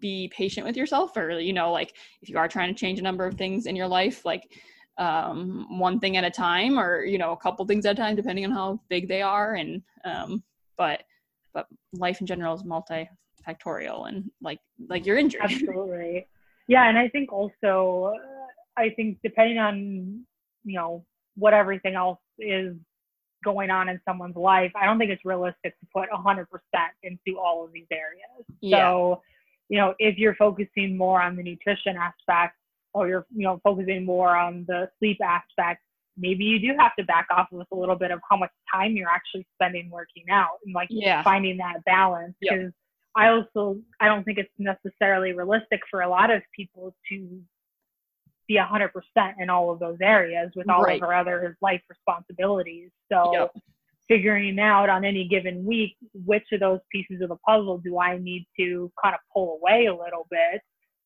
[0.03, 3.03] be patient with yourself or you know like if you are trying to change a
[3.03, 4.53] number of things in your life like
[4.99, 8.17] um, one thing at a time or you know a couple things at a time
[8.17, 9.55] depending on how big they are.
[9.55, 10.43] And um,
[10.77, 11.03] but
[11.53, 15.41] but life in general is multifactorial and like like you're injured.
[15.45, 16.27] Absolutely.
[16.69, 20.25] Yeah and i think also uh, i think depending on
[20.65, 21.05] you know
[21.35, 22.77] what everything else is
[23.45, 26.47] going on in someone's life i don't think it's realistic to put 100%
[27.03, 28.47] into all of these areas.
[28.61, 28.79] Yeah.
[28.79, 29.23] so
[29.73, 32.57] you know, if you're focusing more on the nutrition aspect
[32.95, 35.83] or you're, you know, focusing more on the sleep aspect,
[36.17, 38.97] maybe you do have to back off with a little bit of how much time
[38.97, 41.23] you're actually spending working out and like yeah.
[41.23, 42.35] finding that balance.
[42.41, 42.73] Because yep.
[43.17, 47.41] I also I don't think it's necessarily realistic for a lot of people to
[48.49, 51.01] be a hundred percent in all of those areas with all right.
[51.01, 52.91] of our other life responsibilities.
[53.11, 53.53] So yep
[54.09, 55.97] figuring out on any given week
[56.27, 59.87] which of those pieces of the puzzle do I need to kind of pull away
[59.87, 60.61] a little bit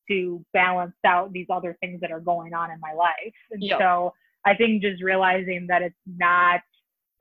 [0.09, 3.35] to balance out these other things that are going on in my life.
[3.51, 3.79] And yep.
[3.81, 4.13] so
[4.45, 6.61] I think just realizing that it's not,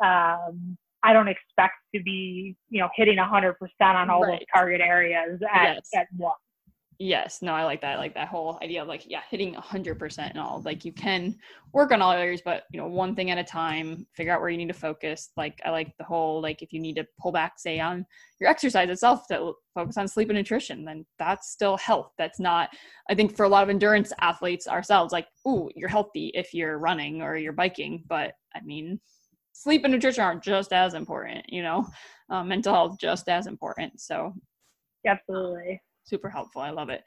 [0.04, 4.40] um, I don't expect to be, you know, hitting 100% on all right.
[4.40, 5.90] those target areas at, yes.
[5.96, 6.36] at once
[7.00, 10.30] yes no i like that I like that whole idea of like yeah hitting 100%
[10.30, 11.36] and all like you can
[11.74, 14.50] work on all areas but you know one thing at a time figure out where
[14.50, 17.32] you need to focus like i like the whole like if you need to pull
[17.32, 18.06] back say on
[18.40, 22.70] your exercise itself to focus on sleep and nutrition then that's still health that's not
[23.10, 26.78] i think for a lot of endurance athletes ourselves like ooh you're healthy if you're
[26.78, 29.00] running or you're biking but i mean
[29.52, 31.86] sleep and nutrition aren't just as important you know?
[32.30, 34.34] Uh, mental health just as important so
[35.06, 36.62] absolutely super helpful.
[36.62, 37.04] I love it.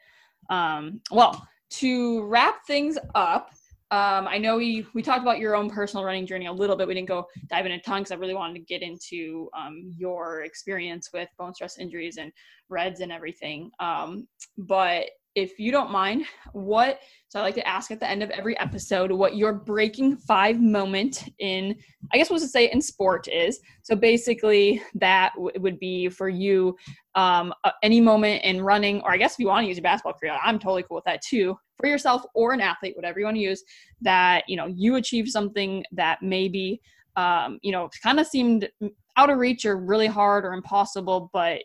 [0.49, 3.51] Um, well, to wrap things up,
[3.91, 6.87] um, I know we we talked about your own personal running journey a little bit.
[6.87, 10.43] We didn't go dive into ton because I really wanted to get into um, your
[10.43, 12.31] experience with bone stress injuries and
[12.69, 13.71] RED-S and everything.
[13.79, 14.27] Um,
[14.59, 15.05] but
[15.35, 16.99] if you don't mind, what
[17.29, 20.59] so I like to ask at the end of every episode what your breaking five
[20.59, 21.75] moment in
[22.11, 23.59] I guess what to say in sport is.
[23.83, 26.75] So basically, that w- would be for you
[27.13, 29.83] um, uh, any moment in running, or I guess if you want to use your
[29.83, 31.55] basketball career, I'm totally cool with that too.
[31.77, 33.63] For yourself or an athlete, whatever you want to use,
[34.01, 36.81] that you know you achieved something that maybe
[37.15, 38.69] um, you know kind of seemed
[39.17, 41.59] out of reach or really hard or impossible, but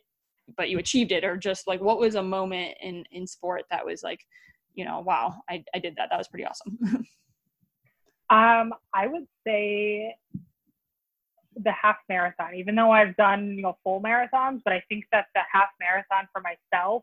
[0.57, 3.85] but you achieved it or just like what was a moment in in sport that
[3.85, 4.21] was like
[4.75, 6.79] you know wow i, I did that that was pretty awesome.
[8.31, 10.16] Um i would say
[11.57, 15.27] the half marathon even though i've done you know full marathons but i think that
[15.35, 17.03] the half marathon for myself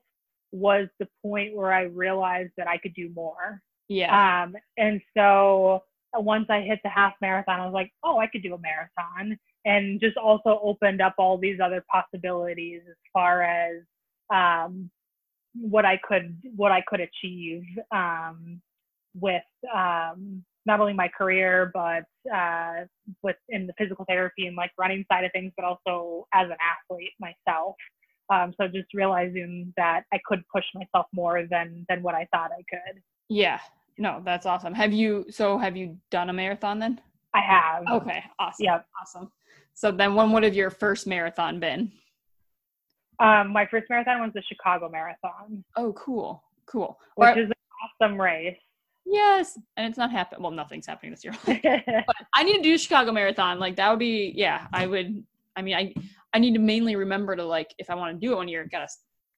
[0.52, 3.62] was the point where i realized that i could do more.
[3.88, 4.44] Yeah.
[4.44, 5.84] Um and so
[6.16, 9.38] once i hit the half marathon i was like oh i could do a marathon
[9.66, 13.82] and just also opened up all these other possibilities as far as
[14.34, 14.90] um,
[15.54, 18.62] what I could what I could achieve um,
[19.14, 19.44] with
[19.74, 22.86] um, not only my career, but uh,
[23.24, 27.12] within the physical therapy and like running side of things, but also as an athlete
[27.20, 27.76] myself.
[28.32, 32.52] Um, so just realizing that I could push myself more than than what I thought
[32.52, 33.02] I could.
[33.30, 33.60] Yeah.
[33.98, 34.74] No, that's awesome.
[34.74, 37.02] Have you so have you done a marathon then?
[37.34, 37.84] I have.
[38.02, 38.66] Okay, awesome.
[38.66, 38.86] Yep.
[39.00, 39.32] Awesome.
[39.74, 41.92] So then when would have your first marathon been?
[43.20, 45.64] Um, my first marathon was the Chicago Marathon.
[45.76, 46.44] Oh, cool.
[46.66, 46.98] Cool.
[47.16, 48.58] Which is an awesome race.
[49.06, 50.42] Yes, and it's not happening.
[50.42, 51.34] Well, nothing's happening this year.
[51.46, 53.60] but I need to do Chicago Marathon.
[53.60, 54.68] Like that would be, yeah.
[54.74, 55.24] I would.
[55.56, 55.94] I mean, I
[56.34, 58.68] I need to mainly remember to like if I want to do it one year,
[58.72, 58.88] gotta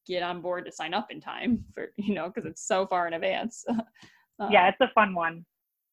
[0.05, 3.07] get on board to sign up in time for you know because it's so far
[3.07, 3.65] in advance.
[4.39, 5.45] uh, yeah, it's a fun one.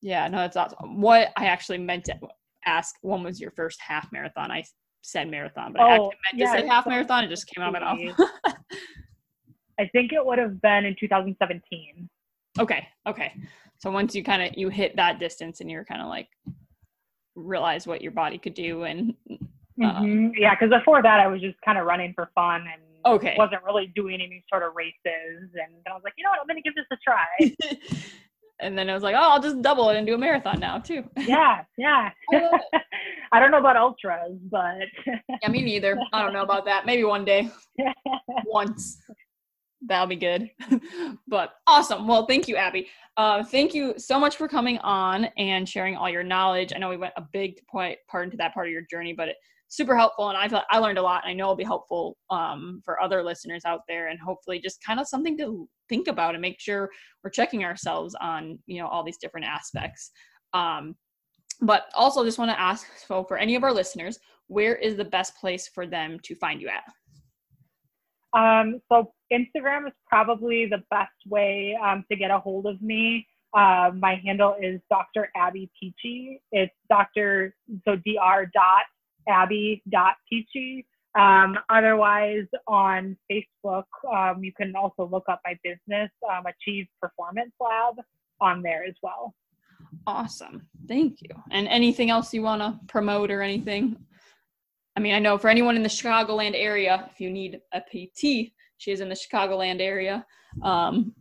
[0.03, 1.01] Yeah, no, it's awesome.
[1.01, 2.19] What I actually meant to
[2.67, 4.51] ask, when was your first half marathon?
[4.51, 4.65] I
[5.03, 7.25] said marathon, but oh, I meant yeah, to say half marathon.
[7.25, 8.31] It just came out of my mouth.
[9.81, 12.09] I think it would have been in 2017.
[12.59, 12.87] Okay.
[13.09, 13.33] Okay.
[13.79, 16.29] So once you kind of you hit that distance and you're kind of like
[17.35, 20.29] realize what your body could do and um, mm-hmm.
[20.37, 23.63] yeah, because before that I was just kind of running for fun and okay wasn't
[23.65, 26.61] really doing any sort of races and I was like, you know what, I'm gonna
[26.61, 27.57] give this a try.
[28.61, 30.79] and then I was like, oh, I'll just double it and do a marathon now
[30.79, 31.05] too.
[31.17, 32.11] yeah, yeah.
[33.33, 35.99] I don't know about ultras, but yeah, me neither.
[36.13, 36.87] I don't know about that.
[36.87, 37.51] Maybe one day,
[38.45, 39.01] once
[39.87, 40.51] that'll be good.
[41.29, 42.07] but awesome.
[42.07, 42.89] Well, thank you, Abby.
[43.17, 46.73] Uh, thank you so much for coming on and sharing all your knowledge.
[46.75, 49.29] I know we went a big point part into that part of your journey, but
[49.29, 49.37] it
[49.71, 52.17] super helpful and I feel I learned a lot and I know it'll be helpful
[52.29, 56.35] um, for other listeners out there and hopefully just kind of something to think about
[56.35, 56.91] and make sure
[57.23, 60.11] we're checking ourselves on you know all these different aspects.
[60.53, 60.97] Um,
[61.63, 64.19] but also just want to ask so for any of our listeners,
[64.49, 66.83] where is the best place for them to find you at?
[68.37, 73.27] Um, so Instagram is probably the best way um, to get a hold of me.
[73.57, 75.29] Uh, my handle is Dr.
[75.37, 76.41] Abby Peachy.
[76.51, 77.55] It's Dr.
[77.85, 78.51] so Dr.
[78.55, 78.85] dot
[79.29, 80.87] Abby dot Peachy.
[81.19, 87.53] Um, otherwise, on Facebook, um, you can also look up my business, um, Achieve Performance
[87.61, 87.97] Lab,
[88.41, 89.35] on there as well.
[90.07, 90.69] Awesome.
[90.87, 91.31] Thank you.
[91.51, 93.97] And anything else you want to promote or anything?
[94.97, 98.53] I mean, I know for anyone in the Chicagoland area, if you need a PT,
[98.77, 100.25] she is in the Chicagoland area.
[100.63, 101.15] Um,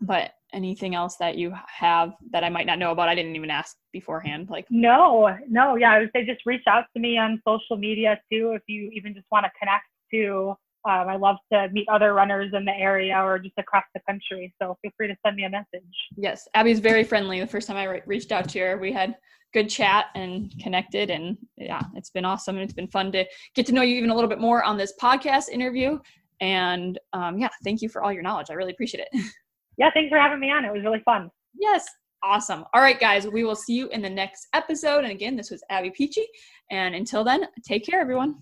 [0.00, 3.08] but anything else that you have that I might not know about?
[3.08, 4.48] I didn't even ask beforehand.
[4.50, 8.20] Like, no, no, yeah, I would say just reach out to me on social media
[8.32, 10.54] too if you even just want to connect to.
[10.86, 14.54] Um, I love to meet other runners in the area or just across the country.
[14.60, 15.82] So feel free to send me a message.
[16.16, 17.40] Yes, Abby's very friendly.
[17.40, 19.16] The first time I re- reached out to her, we had
[19.54, 23.24] good chat and connected and yeah it's been awesome and it's been fun to
[23.54, 25.96] get to know you even a little bit more on this podcast interview
[26.40, 29.24] and um, yeah thank you for all your knowledge i really appreciate it
[29.78, 30.64] yeah thanks for having me on.
[30.64, 31.30] It was really fun.
[31.58, 31.86] Yes.
[32.22, 32.64] Awesome.
[32.72, 35.04] All right guys we will see you in the next episode.
[35.04, 36.26] And again this was abby peachy.
[36.70, 38.36] And until then take care everyone.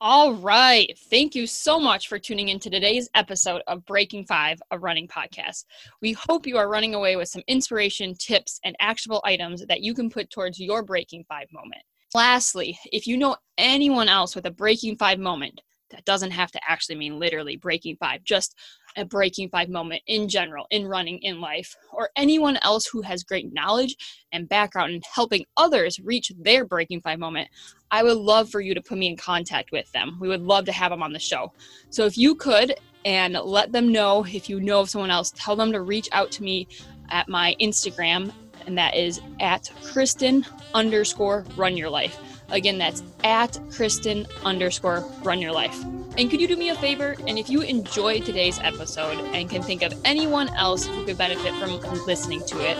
[0.00, 0.96] All right.
[1.10, 5.08] Thank you so much for tuning in to today's episode of Breaking Five, a running
[5.08, 5.64] podcast.
[6.00, 9.94] We hope you are running away with some inspiration, tips, and actionable items that you
[9.94, 11.82] can put towards your Breaking Five moment.
[12.14, 15.60] Lastly, if you know anyone else with a Breaking Five moment,
[15.90, 18.54] that doesn't have to actually mean literally breaking five, just
[18.96, 23.22] a breaking five moment in general, in running, in life, or anyone else who has
[23.22, 23.96] great knowledge
[24.32, 27.48] and background in helping others reach their breaking five moment,
[27.90, 30.18] I would love for you to put me in contact with them.
[30.20, 31.52] We would love to have them on the show.
[31.90, 32.74] So if you could,
[33.04, 36.30] and let them know if you know of someone else, tell them to reach out
[36.32, 36.66] to me
[37.10, 38.32] at my Instagram,
[38.66, 40.44] and that is at Kristen
[40.74, 42.37] underscore run your life.
[42.50, 45.78] Again, that's at Kristen underscore run your life.
[46.16, 47.14] And could you do me a favor?
[47.26, 51.54] And if you enjoyed today's episode and can think of anyone else who could benefit
[51.54, 52.76] from listening to it,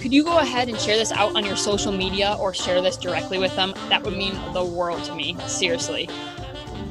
[0.00, 2.96] could you go ahead and share this out on your social media or share this
[2.96, 3.72] directly with them?
[3.88, 6.08] That would mean the world to me, seriously.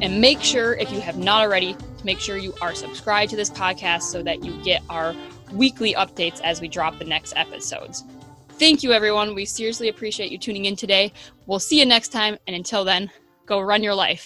[0.01, 3.35] And make sure, if you have not already, to make sure you are subscribed to
[3.35, 5.13] this podcast so that you get our
[5.53, 8.03] weekly updates as we drop the next episodes.
[8.57, 9.35] Thank you, everyone.
[9.35, 11.11] We seriously appreciate you tuning in today.
[11.45, 12.37] We'll see you next time.
[12.47, 13.11] And until then,
[13.45, 14.23] go run your life.